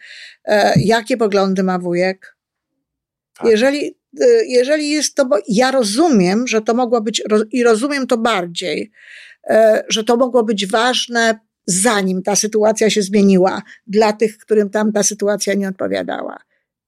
E, 0.45 0.73
jakie 0.79 1.17
poglądy 1.17 1.63
ma 1.63 1.79
wujek? 1.79 2.37
Tak. 3.37 3.51
Jeżeli, 3.51 3.85
y, 4.21 4.45
jeżeli 4.47 4.89
jest 4.89 5.15
to, 5.15 5.25
bo 5.25 5.37
ja 5.47 5.71
rozumiem, 5.71 6.47
że 6.47 6.61
to 6.61 6.73
mogło 6.73 7.01
być, 7.01 7.21
roz- 7.29 7.45
i 7.51 7.63
rozumiem 7.63 8.07
to 8.07 8.17
bardziej, 8.17 8.91
e, 9.49 9.83
że 9.89 10.03
to 10.03 10.17
mogło 10.17 10.43
być 10.43 10.67
ważne, 10.67 11.39
zanim 11.65 12.23
ta 12.23 12.35
sytuacja 12.35 12.89
się 12.89 13.01
zmieniła, 13.01 13.61
dla 13.87 14.13
tych, 14.13 14.37
którym 14.37 14.69
tam 14.69 14.91
ta 14.91 15.03
sytuacja 15.03 15.53
nie 15.53 15.67
odpowiadała. 15.67 16.37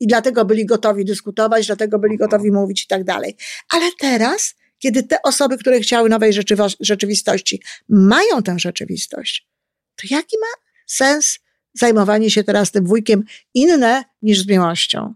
I 0.04 0.08
dlatego 0.08 0.46
byli 0.46 0.66
gotowi 0.66 1.06
dyskutować, 1.06 1.68
dlatego 1.68 2.00
byli 2.00 2.14
Mhm. 2.14 2.30
gotowi 2.30 2.52
mówić 2.52 2.84
i 2.84 2.88
tak 2.88 3.04
dalej. 3.04 3.36
Ale 3.70 3.86
teraz, 4.00 4.56
kiedy 4.80 5.04
te 5.04 5.22
osoby, 5.22 5.58
które 5.58 5.80
chciały 5.80 6.10
nowej 6.10 6.34
rzeczywistości, 6.80 7.62
mają 7.90 8.44
tę 8.44 8.60
rzeczywistość, 8.60 9.48
to 9.96 10.08
jaki 10.10 10.38
ma 10.38 10.62
sens 10.88 11.40
zajmowanie 11.74 12.32
się 12.32 12.44
teraz 12.44 12.72
tym 12.72 12.86
wujkiem 12.86 13.24
inne 13.54 14.04
niż 14.22 14.40
z 14.40 14.48
miłością? 14.48 15.14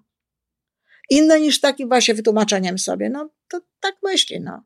Inne 1.09 1.39
niż 1.39 1.59
takim 1.59 1.87
właśnie 1.87 2.13
wytłumaczeniem 2.13 2.77
sobie. 2.77 3.09
No 3.09 3.29
to 3.47 3.61
tak 3.79 3.95
myśli, 4.03 4.41
no. 4.41 4.63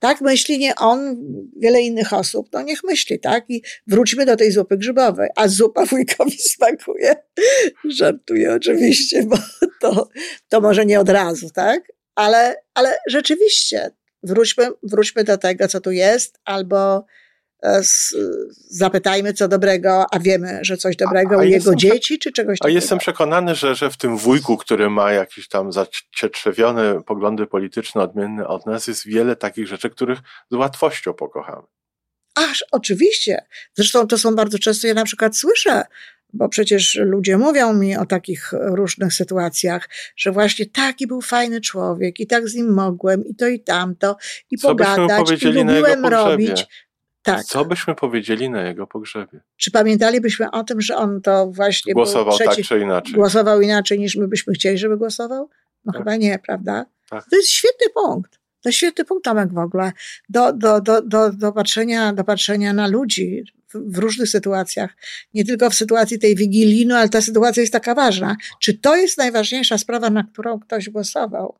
Tak. 0.00 0.20
myśli 0.20 0.58
nie 0.58 0.74
on, 0.74 1.16
wiele 1.56 1.82
innych 1.82 2.12
osób. 2.12 2.48
No 2.52 2.62
niech 2.62 2.84
myśli, 2.84 3.20
tak? 3.20 3.44
I 3.48 3.62
wróćmy 3.86 4.26
do 4.26 4.36
tej 4.36 4.52
zupy 4.52 4.76
grzybowej. 4.76 5.28
A 5.36 5.48
zupa 5.48 5.86
wujkowi 5.86 6.38
smakuje. 6.52 7.16
Żartuję 7.88 8.54
oczywiście, 8.54 9.22
bo 9.22 9.36
to, 9.80 10.08
to 10.48 10.60
może 10.60 10.86
nie 10.86 11.00
od 11.00 11.08
razu, 11.08 11.50
tak? 11.54 11.82
Ale, 12.14 12.56
ale 12.74 12.96
rzeczywiście 13.08 13.90
wróćmy, 14.22 14.68
wróćmy 14.82 15.24
do 15.24 15.38
tego, 15.38 15.68
co 15.68 15.80
tu 15.80 15.90
jest, 15.90 16.38
albo 16.44 17.04
zapytajmy 18.68 19.32
co 19.32 19.48
dobrego, 19.48 20.04
a 20.10 20.18
wiemy, 20.18 20.58
że 20.62 20.76
coś 20.76 20.96
dobrego 20.96 21.34
a, 21.34 21.38
a 21.38 21.42
u 21.42 21.44
jego 21.44 21.74
dzieci, 21.74 22.18
czy 22.18 22.32
czegoś 22.32 22.58
takiego. 22.58 22.72
A 22.72 22.80
jestem 22.80 22.98
przekonany, 22.98 23.54
że, 23.54 23.74
że 23.74 23.90
w 23.90 23.96
tym 23.96 24.16
wujku, 24.16 24.56
który 24.56 24.90
ma 24.90 25.12
jakieś 25.12 25.48
tam 25.48 25.72
zacietrzewione 25.72 27.02
poglądy 27.02 27.46
polityczne 27.46 28.02
odmienne 28.02 28.46
od 28.46 28.66
nas, 28.66 28.86
jest 28.86 29.06
wiele 29.06 29.36
takich 29.36 29.66
rzeczy, 29.66 29.90
których 29.90 30.18
z 30.50 30.54
łatwością 30.54 31.14
pokochamy. 31.14 31.66
Aż, 32.34 32.64
oczywiście. 32.72 33.44
Zresztą 33.74 34.06
to 34.06 34.18
są 34.18 34.34
bardzo 34.34 34.58
często, 34.58 34.86
ja 34.86 34.94
na 34.94 35.04
przykład 35.04 35.36
słyszę, 35.36 35.82
bo 36.32 36.48
przecież 36.48 36.98
ludzie 37.02 37.38
mówią 37.38 37.74
mi 37.74 37.96
o 37.96 38.06
takich 38.06 38.52
różnych 38.52 39.14
sytuacjach, 39.14 39.88
że 40.16 40.32
właśnie 40.32 40.66
taki 40.66 41.06
był 41.06 41.20
fajny 41.20 41.60
człowiek 41.60 42.20
i 42.20 42.26
tak 42.26 42.48
z 42.48 42.54
nim 42.54 42.74
mogłem 42.74 43.24
i 43.24 43.34
to 43.34 43.48
i 43.48 43.60
tamto 43.60 44.16
i 44.50 44.56
Co 44.56 44.68
pogadać 44.68 45.42
i 45.42 45.46
lubiłem 45.46 46.06
robić. 46.06 46.66
Tak. 47.22 47.44
Co 47.44 47.64
byśmy 47.64 47.94
powiedzieli 47.94 48.50
na 48.50 48.62
jego 48.62 48.86
pogrzebie? 48.86 49.40
Czy 49.56 49.70
pamiętalibyśmy 49.70 50.50
o 50.50 50.64
tym, 50.64 50.80
że 50.80 50.96
on 50.96 51.20
to 51.22 51.46
właśnie 51.46 51.94
głosował 51.94 52.38
tak 52.38 52.56
czy 52.56 52.80
inaczej? 52.80 53.14
Głosował 53.14 53.60
inaczej 53.60 53.98
niż 53.98 54.16
my 54.16 54.28
byśmy 54.28 54.52
chcieli, 54.52 54.78
żeby 54.78 54.96
głosował? 54.96 55.50
No 55.84 55.92
tak. 55.92 56.00
chyba 56.00 56.16
nie, 56.16 56.38
prawda? 56.38 56.86
Tak. 57.10 57.24
To 57.30 57.36
jest 57.36 57.48
świetny 57.48 57.86
punkt. 57.94 58.40
To 58.62 58.68
jest 58.68 58.78
świetny 58.78 59.04
punkt, 59.04 59.24
Tomek, 59.24 59.52
w 59.52 59.58
ogóle, 59.58 59.92
do, 60.28 60.52
do, 60.52 60.80
do, 60.80 61.02
do, 61.02 61.32
do, 61.32 61.52
patrzenia, 61.52 62.12
do 62.12 62.24
patrzenia 62.24 62.72
na 62.72 62.86
ludzi 62.86 63.44
w, 63.68 63.94
w 63.94 63.98
różnych 63.98 64.28
sytuacjach. 64.28 64.96
Nie 65.34 65.44
tylko 65.44 65.70
w 65.70 65.74
sytuacji 65.74 66.18
tej 66.18 66.36
Wigilii, 66.36 66.86
no 66.86 66.96
ale 66.96 67.08
ta 67.08 67.20
sytuacja 67.20 67.60
jest 67.60 67.72
taka 67.72 67.94
ważna. 67.94 68.36
Czy 68.60 68.74
to 68.74 68.96
jest 68.96 69.18
najważniejsza 69.18 69.78
sprawa, 69.78 70.10
na 70.10 70.24
którą 70.24 70.60
ktoś 70.60 70.90
głosował? 70.90 71.58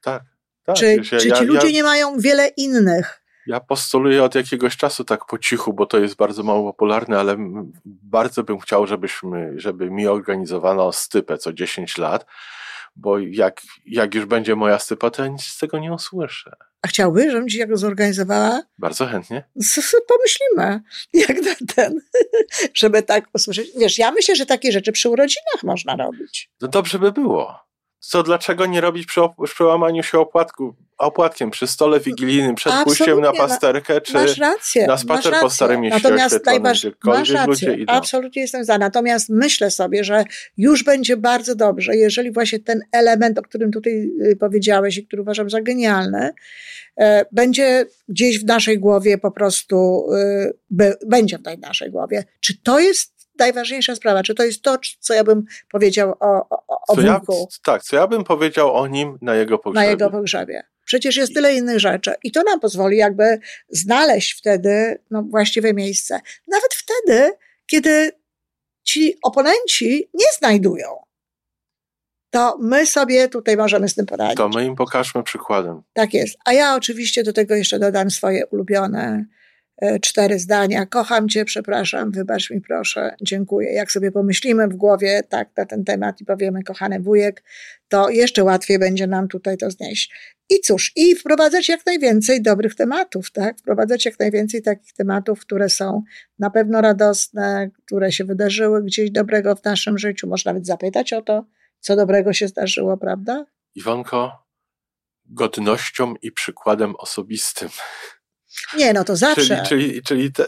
Tak. 0.00 0.22
tak. 0.64 0.76
Czy, 0.76 0.86
ja, 0.86 1.02
czy 1.02 1.18
ci 1.18 1.28
ja, 1.28 1.42
ludzie 1.42 1.66
ja... 1.66 1.72
nie 1.72 1.82
mają 1.82 2.18
wiele 2.18 2.48
innych 2.48 3.19
ja 3.46 3.60
postuluję 3.60 4.24
od 4.24 4.34
jakiegoś 4.34 4.76
czasu 4.76 5.04
tak 5.04 5.26
po 5.26 5.38
cichu, 5.38 5.72
bo 5.72 5.86
to 5.86 5.98
jest 5.98 6.16
bardzo 6.16 6.42
mało 6.42 6.72
popularne, 6.72 7.18
ale 7.18 7.36
bardzo 7.84 8.42
bym 8.42 8.58
chciał, 8.58 8.86
żebyśmy, 8.86 9.52
żeby 9.56 9.90
mi 9.90 10.06
organizowano 10.06 10.92
stypę 10.92 11.38
co 11.38 11.52
10 11.52 11.98
lat, 11.98 12.26
bo 12.96 13.18
jak, 13.18 13.60
jak 13.86 14.14
już 14.14 14.24
będzie 14.24 14.56
moja 14.56 14.78
stypa, 14.78 15.10
to 15.10 15.22
ja 15.22 15.28
nic 15.28 15.42
z 15.42 15.58
tego 15.58 15.78
nie 15.78 15.92
usłyszę. 15.92 16.56
A 16.82 16.88
chciałby, 16.88 17.30
żebym 17.30 17.48
ci 17.48 17.58
jako 17.58 17.76
zorganizowała? 17.76 18.62
Bardzo 18.78 19.06
chętnie. 19.06 19.44
Pomyślimy, 20.08 20.82
jak 21.28 21.42
na 21.42 21.74
ten, 21.74 22.00
żeby 22.74 23.02
tak 23.02 23.24
usłyszeć. 23.34 23.68
Wiesz, 23.78 23.98
ja 23.98 24.10
myślę, 24.10 24.36
że 24.36 24.46
takie 24.46 24.72
rzeczy 24.72 24.92
przy 24.92 25.08
urodzinach 25.08 25.62
można 25.62 25.96
robić. 25.96 26.50
No 26.60 26.68
dobrze 26.68 26.98
by 26.98 27.12
było. 27.12 27.69
Co, 28.00 28.22
dlaczego 28.22 28.66
nie 28.66 28.80
robić 28.80 29.06
przy, 29.06 29.20
przy 29.44 29.54
przełamaniu 29.54 30.02
się 30.02 30.18
opłatku, 30.18 30.74
opłatkiem 30.98 31.50
przy 31.50 31.66
stole 31.66 32.00
wigilijnym, 32.00 32.54
przed 32.54 32.72
Absolutnie, 32.72 33.06
pójściem 33.06 33.20
na 33.20 33.32
pasterkę, 33.32 34.00
czy 34.00 34.12
rację, 34.40 34.86
na 34.86 34.96
spacer 34.96 35.34
po 35.40 35.50
Starym 35.50 35.80
Mieście 35.80 36.00
Natomiast 36.02 36.46
najbardziej, 36.46 36.92
masz 37.04 37.30
rację, 37.30 37.76
absolutnie 37.86 38.42
jestem 38.42 38.64
za. 38.64 38.78
Natomiast 38.78 39.28
myślę 39.28 39.70
sobie, 39.70 40.04
że 40.04 40.24
już 40.56 40.84
będzie 40.84 41.16
bardzo 41.16 41.54
dobrze, 41.54 41.96
jeżeli 41.96 42.32
właśnie 42.32 42.58
ten 42.58 42.80
element, 42.92 43.38
o 43.38 43.42
którym 43.42 43.72
tutaj 43.72 44.10
y, 44.22 44.36
powiedziałeś 44.36 44.96
i 44.96 45.06
który 45.06 45.22
uważam 45.22 45.50
za 45.50 45.60
genialny, 45.60 46.30
e, 46.96 47.26
będzie 47.32 47.86
gdzieś 48.08 48.40
w 48.40 48.44
naszej 48.44 48.78
głowie 48.78 49.18
po 49.18 49.30
prostu, 49.30 50.06
y, 50.80 50.96
będzie 51.06 51.38
w 51.38 51.42
tej 51.42 51.58
naszej 51.58 51.90
głowie. 51.90 52.24
Czy 52.40 52.62
to 52.62 52.80
jest 52.80 53.19
najważniejsza 53.40 53.96
sprawa. 53.96 54.22
Czy 54.22 54.34
to 54.34 54.44
jest 54.44 54.62
to, 54.62 54.78
co 55.00 55.14
ja 55.14 55.24
bym 55.24 55.44
powiedział 55.70 56.14
o, 56.20 56.48
o, 56.50 56.80
o 56.88 57.00
ja, 57.00 57.20
Tak, 57.64 57.82
co 57.82 57.96
ja 57.96 58.06
bym 58.06 58.24
powiedział 58.24 58.74
o 58.74 58.86
nim 58.86 59.18
na 59.22 59.34
jego 59.34 59.58
pogrzebie. 59.58 59.86
Na 59.86 59.90
jego 59.90 60.10
pogrzebie. 60.10 60.62
Przecież 60.84 61.16
jest 61.16 61.34
tyle 61.34 61.54
innych 61.54 61.80
rzeczy 61.80 62.14
i 62.22 62.32
to 62.32 62.42
nam 62.42 62.60
pozwoli 62.60 62.96
jakby 62.96 63.38
znaleźć 63.68 64.38
wtedy 64.38 65.02
no, 65.10 65.22
właściwe 65.22 65.74
miejsce. 65.74 66.20
Nawet 66.48 66.74
wtedy, 66.74 67.32
kiedy 67.66 68.12
ci 68.82 69.14
oponenci 69.22 70.10
nie 70.14 70.26
znajdują. 70.38 70.86
To 72.30 72.58
my 72.60 72.86
sobie 72.86 73.28
tutaj 73.28 73.56
możemy 73.56 73.88
z 73.88 73.94
tym 73.94 74.06
poradzić. 74.06 74.36
To 74.36 74.48
my 74.48 74.64
im 74.64 74.76
pokażmy 74.76 75.22
przykładem. 75.22 75.82
Tak 75.92 76.14
jest. 76.14 76.36
A 76.44 76.52
ja 76.52 76.74
oczywiście 76.74 77.22
do 77.22 77.32
tego 77.32 77.54
jeszcze 77.54 77.78
dodam 77.78 78.10
swoje 78.10 78.46
ulubione 78.46 79.24
cztery 80.02 80.38
zdania. 80.38 80.86
Kocham 80.86 81.28
cię, 81.28 81.44
przepraszam, 81.44 82.10
wybacz 82.10 82.50
mi 82.50 82.60
proszę, 82.60 83.16
dziękuję. 83.22 83.72
Jak 83.72 83.92
sobie 83.92 84.12
pomyślimy 84.12 84.68
w 84.68 84.76
głowie 84.76 85.22
tak 85.28 85.48
na 85.56 85.66
ten 85.66 85.84
temat 85.84 86.20
i 86.20 86.24
powiemy 86.24 86.62
kochany 86.62 87.00
wujek, 87.00 87.44
to 87.88 88.10
jeszcze 88.10 88.44
łatwiej 88.44 88.78
będzie 88.78 89.06
nam 89.06 89.28
tutaj 89.28 89.56
to 89.56 89.70
znieść. 89.70 90.12
I 90.50 90.60
cóż, 90.60 90.92
i 90.96 91.14
wprowadzać 91.14 91.68
jak 91.68 91.86
najwięcej 91.86 92.42
dobrych 92.42 92.74
tematów, 92.74 93.32
tak? 93.32 93.58
Wprowadzać 93.58 94.04
jak 94.04 94.18
najwięcej 94.18 94.62
takich 94.62 94.92
tematów, 94.92 95.40
które 95.40 95.68
są 95.68 96.02
na 96.38 96.50
pewno 96.50 96.80
radosne, 96.80 97.70
które 97.86 98.12
się 98.12 98.24
wydarzyły 98.24 98.82
gdzieś 98.82 99.10
dobrego 99.10 99.56
w 99.56 99.64
naszym 99.64 99.98
życiu. 99.98 100.28
Można 100.28 100.52
nawet 100.52 100.66
zapytać 100.66 101.12
o 101.12 101.22
to, 101.22 101.46
co 101.80 101.96
dobrego 101.96 102.32
się 102.32 102.48
zdarzyło, 102.48 102.96
prawda? 102.96 103.44
Iwonko, 103.74 104.32
godnością 105.24 106.14
i 106.22 106.32
przykładem 106.32 106.96
osobistym 106.96 107.68
nie, 108.76 108.92
no 108.92 109.04
to 109.04 109.16
zawsze. 109.16 109.42
Czyli, 109.42 109.68
czyli, 109.68 110.02
czyli 110.02 110.32
te, 110.32 110.44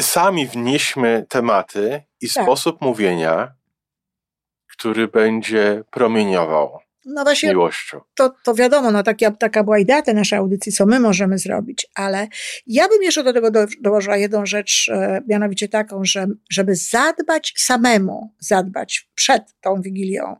sami 0.00 0.46
wnieśmy 0.46 1.26
tematy 1.28 2.02
i 2.20 2.30
tak. 2.30 2.44
sposób 2.44 2.80
mówienia, 2.80 3.54
który 4.66 5.08
będzie 5.08 5.84
promieniował 5.90 6.78
no 7.04 7.22
właśnie, 7.24 7.48
miłością. 7.48 8.00
To, 8.14 8.34
to 8.44 8.54
wiadomo, 8.54 8.90
no 8.90 9.02
taka, 9.02 9.30
taka 9.30 9.64
była 9.64 9.78
idea 9.78 10.02
tej 10.02 10.14
naszej 10.14 10.38
audycji, 10.38 10.72
co 10.72 10.86
my 10.86 11.00
możemy 11.00 11.38
zrobić, 11.38 11.86
ale 11.94 12.28
ja 12.66 12.88
bym 12.88 13.02
jeszcze 13.02 13.24
do 13.24 13.32
tego 13.32 13.50
do, 13.50 13.66
dołożyła 13.80 14.16
jedną 14.16 14.46
rzecz, 14.46 14.90
e, 14.92 15.20
mianowicie 15.28 15.68
taką, 15.68 16.04
że 16.04 16.26
żeby 16.50 16.74
zadbać 16.74 17.54
samemu, 17.56 18.34
zadbać 18.38 19.08
przed 19.14 19.42
tą 19.60 19.82
Wigilią 19.82 20.36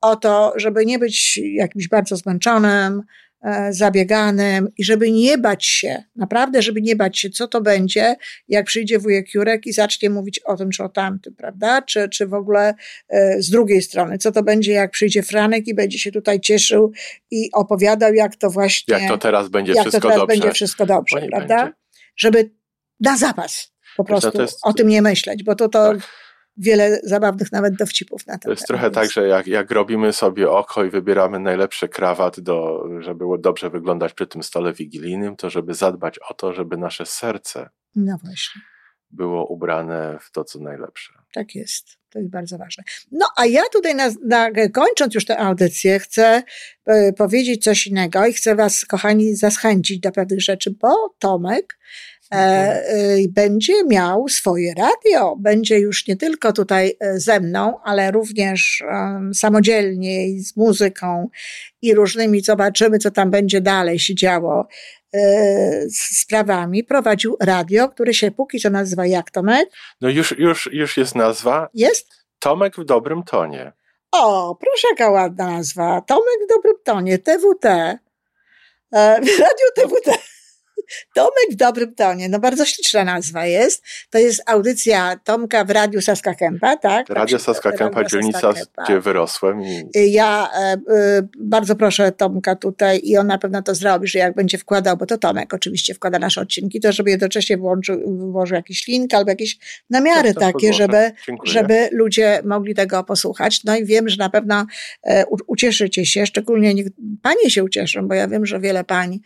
o 0.00 0.16
to, 0.16 0.52
żeby 0.56 0.86
nie 0.86 0.98
być 0.98 1.40
jakimś 1.42 1.88
bardzo 1.88 2.16
zmęczonym, 2.16 3.02
E, 3.42 3.72
zabieganym 3.72 4.68
i 4.76 4.84
żeby 4.84 5.10
nie 5.10 5.38
bać 5.38 5.66
się, 5.66 6.02
naprawdę, 6.16 6.62
żeby 6.62 6.82
nie 6.82 6.96
bać 6.96 7.18
się, 7.18 7.30
co 7.30 7.48
to 7.48 7.60
będzie, 7.60 8.16
jak 8.48 8.66
przyjdzie 8.66 8.98
wujek 8.98 9.34
Jurek 9.34 9.66
i 9.66 9.72
zacznie 9.72 10.10
mówić 10.10 10.38
o 10.38 10.56
tym 10.56 10.70
czy 10.70 10.84
o 10.84 10.88
tamtym, 10.88 11.34
prawda? 11.34 11.82
Czy, 11.82 12.08
czy 12.08 12.26
w 12.26 12.34
ogóle 12.34 12.74
e, 13.08 13.42
z 13.42 13.50
drugiej 13.50 13.82
strony, 13.82 14.18
co 14.18 14.32
to 14.32 14.42
będzie, 14.42 14.72
jak 14.72 14.90
przyjdzie 14.90 15.22
Franek 15.22 15.68
i 15.68 15.74
będzie 15.74 15.98
się 15.98 16.12
tutaj 16.12 16.40
cieszył 16.40 16.92
i 17.30 17.50
opowiadał, 17.52 18.14
jak 18.14 18.36
to 18.36 18.50
właśnie. 18.50 18.94
Jak 18.94 19.08
to 19.08 19.18
teraz 19.18 19.48
będzie 19.48 19.72
jak 19.72 19.80
wszystko 19.80 20.00
to 20.00 20.08
teraz 20.08 20.20
dobrze. 20.20 20.36
będzie 20.36 20.52
wszystko 20.52 20.86
dobrze, 20.86 21.26
prawda? 21.30 21.56
Będzie. 21.56 21.72
Żeby 22.16 22.50
na 23.00 23.16
zapas 23.16 23.72
po 23.96 24.04
prostu 24.04 24.42
jest... 24.42 24.58
o 24.62 24.72
tym 24.72 24.88
nie 24.88 25.02
myśleć, 25.02 25.42
bo 25.42 25.54
to 25.54 25.68
to. 25.68 25.92
Tak 25.92 26.25
wiele 26.56 27.00
zabawnych 27.02 27.52
nawet 27.52 27.74
dowcipów 27.74 28.26
na 28.26 28.32
ten 28.32 28.40
To 28.40 28.50
jest 28.50 28.66
trochę 28.66 28.90
tak, 28.90 29.10
że 29.10 29.28
jak, 29.28 29.46
jak 29.46 29.70
robimy 29.70 30.12
sobie 30.12 30.50
oko 30.50 30.84
i 30.84 30.90
wybieramy 30.90 31.40
najlepszy 31.40 31.88
krawat, 31.88 32.40
do, 32.40 32.84
żeby 33.00 33.24
dobrze 33.38 33.70
wyglądać 33.70 34.12
przy 34.12 34.26
tym 34.26 34.42
stole 34.42 34.72
wigilijnym, 34.72 35.36
to 35.36 35.50
żeby 35.50 35.74
zadbać 35.74 36.18
o 36.30 36.34
to, 36.34 36.52
żeby 36.52 36.76
nasze 36.76 37.06
serce 37.06 37.68
no 37.96 38.18
właśnie. 38.24 38.62
było 39.10 39.46
ubrane 39.46 40.18
w 40.20 40.30
to, 40.30 40.44
co 40.44 40.58
najlepsze. 40.58 41.12
Tak 41.32 41.54
jest. 41.54 41.86
To 42.10 42.18
jest 42.18 42.30
bardzo 42.30 42.58
ważne. 42.58 42.84
No, 43.12 43.26
a 43.36 43.46
ja 43.46 43.62
tutaj, 43.72 43.94
na, 43.94 44.10
na, 44.24 44.50
kończąc 44.74 45.14
już 45.14 45.24
tę 45.24 45.38
audycję, 45.38 45.98
chcę 45.98 46.42
y, 46.88 47.12
powiedzieć 47.16 47.64
coś 47.64 47.86
innego 47.86 48.26
i 48.26 48.32
chcę 48.32 48.54
Was, 48.54 48.84
kochani, 48.84 49.34
zachęcić 49.34 50.00
do 50.00 50.12
pewnych 50.12 50.42
rzeczy, 50.42 50.74
bo 50.80 51.14
Tomek 51.18 51.78
będzie 53.28 53.84
miał 53.84 54.28
swoje 54.28 54.74
radio. 54.74 55.36
Będzie 55.38 55.78
już 55.78 56.06
nie 56.06 56.16
tylko 56.16 56.52
tutaj 56.52 56.96
e, 57.00 57.20
ze 57.20 57.40
mną, 57.40 57.78
ale 57.84 58.10
również 58.10 58.84
samodzielnie 59.34 60.28
i 60.28 60.40
z 60.40 60.56
muzyką 60.56 61.28
i 61.82 61.94
różnymi, 61.94 62.40
zobaczymy, 62.40 62.98
co 62.98 63.10
tam 63.10 63.30
będzie 63.30 63.60
dalej 63.60 63.98
się 63.98 64.14
działo 64.14 64.66
z 65.88 66.20
sprawami. 66.20 66.84
Prowadził 66.84 67.36
radio, 67.40 67.88
które 67.88 68.14
się 68.14 68.30
póki 68.30 68.60
co 68.60 68.70
nazywa 68.70 69.06
jak 69.06 69.30
Tomek? 69.30 69.68
No 70.00 70.08
już, 70.08 70.38
już, 70.38 70.68
już 70.72 70.96
jest 70.96 71.14
nazwa. 71.14 71.68
Jest? 71.74 72.08
Tomek 72.38 72.76
w 72.76 72.84
dobrym 72.84 73.22
tonie. 73.22 73.72
O, 74.12 74.54
proszę 74.60 74.88
jaka 74.90 75.10
ładna 75.10 75.46
nazwa. 75.46 76.00
Tomek 76.00 76.38
w 76.44 76.48
dobrym 76.48 76.74
tonie, 76.84 77.18
TWT. 77.18 77.64
Radio 79.38 79.66
TWT. 79.76 80.35
Tomek 81.14 81.52
w 81.52 81.54
dobrym 81.54 81.94
tonie. 81.94 82.28
No 82.28 82.38
bardzo 82.38 82.64
śliczna 82.64 83.04
nazwa 83.04 83.46
jest. 83.46 83.84
To 84.10 84.18
jest 84.18 84.42
audycja 84.46 85.20
Tomka 85.24 85.64
w 85.64 85.70
Radiu 85.70 86.00
Saska 86.00 86.34
Kępa, 86.34 86.76
tak? 86.76 87.08
Radio 87.08 87.38
Saska 87.38 87.72
Kępa, 87.72 88.04
dzielnica, 88.04 88.52
gdzie 88.84 89.00
wyrosłem. 89.00 89.62
I... 89.62 90.12
Ja 90.12 90.50
e, 90.54 90.58
e, 90.58 90.76
bardzo 91.38 91.76
proszę 91.76 92.12
Tomka 92.12 92.56
tutaj 92.56 93.00
i 93.02 93.16
on 93.16 93.26
na 93.26 93.38
pewno 93.38 93.62
to 93.62 93.74
zrobi, 93.74 94.08
że 94.08 94.18
jak 94.18 94.34
będzie 94.34 94.58
wkładał, 94.58 94.96
bo 94.96 95.06
to 95.06 95.18
Tomek 95.18 95.54
oczywiście 95.54 95.94
wkłada 95.94 96.18
nasze 96.18 96.40
odcinki, 96.40 96.80
to 96.80 96.92
żeby 96.92 97.10
jednocześnie 97.10 97.56
włączył, 97.56 98.00
włożył 98.32 98.56
jakiś 98.56 98.86
link 98.86 99.14
albo 99.14 99.30
jakieś 99.30 99.58
namiary 99.90 100.34
tak, 100.34 100.52
takie, 100.52 100.72
żeby, 100.72 101.12
żeby 101.44 101.88
ludzie 101.92 102.40
mogli 102.44 102.74
tego 102.74 103.04
posłuchać. 103.04 103.64
No 103.64 103.76
i 103.76 103.84
wiem, 103.84 104.08
że 104.08 104.16
na 104.16 104.30
pewno 104.30 104.66
e, 105.02 105.24
ucieszycie 105.46 106.06
się, 106.06 106.26
szczególnie 106.26 106.74
niech 106.74 106.86
panie 107.22 107.50
się 107.50 107.64
ucieszą, 107.64 108.08
bo 108.08 108.14
ja 108.14 108.28
wiem, 108.28 108.46
że 108.46 108.60
wiele 108.60 108.84
pań 108.84 109.20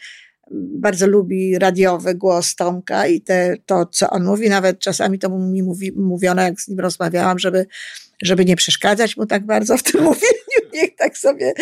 bardzo 0.50 1.06
lubi 1.06 1.58
radiowy 1.58 2.14
głos 2.14 2.54
Tomka 2.54 3.06
i 3.06 3.20
te, 3.20 3.56
to, 3.66 3.86
co 3.86 4.10
on 4.10 4.24
mówi. 4.24 4.48
Nawet 4.48 4.78
czasami 4.78 5.18
to 5.18 5.28
mi 5.38 5.62
mówi, 5.62 5.92
mówiono, 5.96 6.42
jak 6.42 6.60
z 6.60 6.68
nim 6.68 6.80
rozmawiałam, 6.80 7.38
żeby, 7.38 7.66
żeby 8.22 8.44
nie 8.44 8.56
przeszkadzać 8.56 9.16
mu 9.16 9.26
tak 9.26 9.46
bardzo 9.46 9.76
w 9.76 9.82
tym 9.82 10.02
mówieniu. 10.10 10.72
Niech 10.72 10.96
tak 10.96 11.18
sobie 11.18 11.52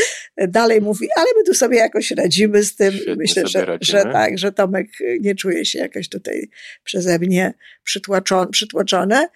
dalej 0.49 0.81
mówi, 0.81 1.09
ale 1.17 1.27
my 1.37 1.45
tu 1.45 1.55
sobie 1.55 1.79
jakoś 1.79 2.11
radzimy 2.11 2.63
z 2.63 2.77
tym. 2.77 2.93
Świetnie 2.93 3.17
Myślę, 3.17 3.47
że, 3.47 3.79
że 3.81 4.03
tak, 4.03 4.39
że 4.39 4.53
Tomek 4.53 4.89
nie 5.21 5.35
czuje 5.35 5.65
się 5.65 5.79
jakoś 5.79 6.09
tutaj 6.09 6.51
przeze 6.85 7.19
mnie 7.19 7.55
przytłoczony. 7.85 8.51
przytłoczony. 8.51 9.27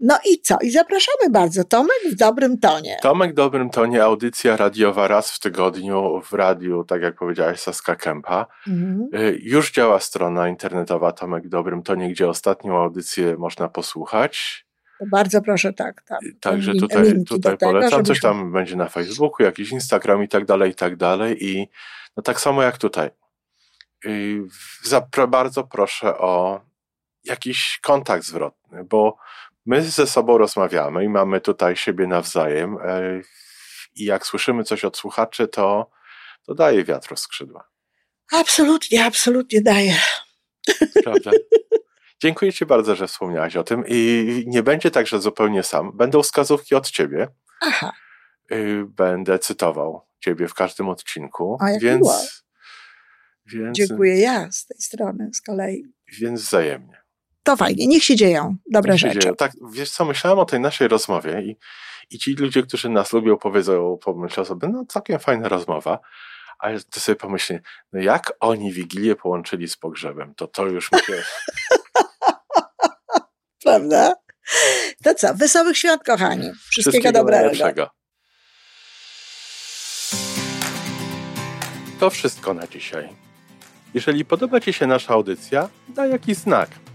No 0.00 0.18
i 0.30 0.40
co? 0.40 0.56
I 0.62 0.70
zapraszamy 0.70 1.30
bardzo. 1.30 1.64
Tomek 1.64 1.98
w 2.12 2.14
dobrym 2.14 2.58
tonie. 2.58 2.96
Tomek 3.02 3.30
w 3.30 3.34
dobrym 3.34 3.70
tonie, 3.70 4.04
audycja 4.04 4.56
radiowa 4.56 5.08
raz 5.08 5.30
w 5.30 5.40
tygodniu 5.40 6.20
w 6.24 6.32
radiu, 6.32 6.84
tak 6.84 7.02
jak 7.02 7.14
powiedziałeś, 7.14 7.60
Saska 7.60 7.96
Kępa. 7.96 8.46
Mhm. 8.68 9.08
Y, 9.14 9.38
już 9.42 9.72
działa 9.72 10.00
strona 10.00 10.48
internetowa 10.48 11.12
Tomek 11.12 11.44
w 11.44 11.48
dobrym 11.48 11.82
tonie, 11.82 12.10
gdzie 12.10 12.28
ostatnią 12.28 12.76
audycję 12.76 13.36
można 13.36 13.68
posłuchać. 13.68 14.66
To 14.98 15.04
bardzo 15.10 15.42
proszę, 15.42 15.72
tak. 15.72 16.02
tak. 16.02 16.20
Także 16.40 16.74
tutaj, 16.74 17.24
tutaj 17.24 17.58
polecam. 17.58 17.90
Tego, 17.90 18.02
Coś 18.02 18.20
tam 18.20 18.52
będzie 18.52 18.76
na 18.76 18.88
Facebooku, 18.88 19.46
jakiś 19.46 19.72
Instagram 19.72 20.22
i 20.22 20.28
tak 20.28 20.44
dalej, 20.44 20.70
i 20.70 20.74
tak 20.74 20.96
dalej. 20.96 21.46
I 21.46 21.68
no 22.16 22.22
tak 22.22 22.40
samo 22.40 22.62
jak 22.62 22.78
tutaj. 22.78 23.10
Y, 24.06 25.28
bardzo 25.28 25.64
proszę 25.64 26.18
o 26.18 26.60
jakiś 27.24 27.78
kontakt 27.82 28.24
zwrotny, 28.24 28.84
bo 28.84 29.16
my 29.66 29.82
ze 29.82 30.06
sobą 30.06 30.38
rozmawiamy 30.38 31.04
i 31.04 31.08
mamy 31.08 31.40
tutaj 31.40 31.76
siebie 31.76 32.06
nawzajem 32.06 32.76
e, 32.84 33.20
i 33.94 34.04
jak 34.04 34.26
słyszymy 34.26 34.64
coś 34.64 34.84
od 34.84 34.96
słuchaczy, 34.96 35.48
to, 35.48 35.90
to 36.46 36.54
daje 36.54 36.84
wiatr 36.84 37.16
skrzydła. 37.16 37.68
Absolutnie, 38.32 39.04
absolutnie 39.04 39.62
daje. 39.62 39.94
Prawda? 41.04 41.30
Dziękuję 42.22 42.52
Ci 42.52 42.66
bardzo, 42.66 42.96
że 42.96 43.06
wspomniałaś 43.06 43.56
o 43.56 43.64
tym 43.64 43.84
i 43.86 44.44
nie 44.46 44.62
będzie 44.62 44.90
tak, 44.90 45.06
że 45.06 45.20
zupełnie 45.20 45.62
sam. 45.62 45.96
Będą 45.96 46.22
wskazówki 46.22 46.74
od 46.74 46.90
Ciebie. 46.90 47.28
Aha. 47.60 47.92
Y, 48.52 48.84
będę 48.88 49.38
cytował 49.38 50.06
Ciebie 50.20 50.48
w 50.48 50.54
każdym 50.54 50.88
odcinku. 50.88 51.58
A 51.60 51.70
jak 51.70 51.82
więc, 51.82 52.44
więc 53.46 53.78
Dziękuję 53.78 54.20
ja 54.20 54.52
z 54.52 54.66
tej 54.66 54.78
strony 54.80 55.30
z 55.34 55.40
kolei. 55.40 55.84
Więc 56.20 56.42
wzajemnie 56.42 56.99
to 57.42 57.56
fajnie, 57.56 57.86
niech 57.86 58.04
się 58.04 58.16
dzieją 58.16 58.56
dobre 58.70 58.92
niech 58.92 59.00
rzeczy. 59.00 59.18
Dzieją. 59.18 59.34
Tak, 59.34 59.52
wiesz 59.72 59.90
co, 59.90 60.04
myślałem 60.04 60.38
o 60.38 60.44
tej 60.44 60.60
naszej 60.60 60.88
rozmowie 60.88 61.42
i, 61.42 61.56
i 62.10 62.18
ci 62.18 62.34
ludzie, 62.34 62.62
którzy 62.62 62.88
nas 62.88 63.12
lubią, 63.12 63.36
powiedzą, 63.36 63.98
pomyślą 64.04 64.44
sobie, 64.44 64.68
no 64.68 64.84
całkiem 64.88 65.18
fajna 65.18 65.48
rozmowa, 65.48 65.98
a 66.58 66.70
ja 66.70 66.78
to 66.90 67.00
sobie 67.00 67.16
pomyślę, 67.16 67.60
no 67.92 68.00
jak 68.00 68.32
oni 68.40 68.72
Wigilię 68.72 69.16
połączyli 69.16 69.68
z 69.68 69.76
pogrzebem, 69.76 70.34
to 70.34 70.46
to 70.46 70.66
już 70.66 70.92
mi 70.92 70.98
się... 70.98 71.22
Prawda? 73.64 74.14
To 75.04 75.14
co, 75.14 75.34
wesołych 75.34 75.78
świąt, 75.78 76.04
kochani. 76.04 76.42
Wszystkiego, 76.42 76.90
Wszystkiego 76.90 77.12
dobrego. 77.12 77.42
Najlepszego. 77.42 77.90
To 82.00 82.10
wszystko 82.10 82.54
na 82.54 82.66
dzisiaj. 82.66 83.08
Jeżeli 83.94 84.24
podoba 84.24 84.60
Ci 84.60 84.72
się 84.72 84.86
nasza 84.86 85.14
audycja, 85.14 85.68
daj 85.88 86.10
jakiś 86.10 86.36
znak– 86.36 86.70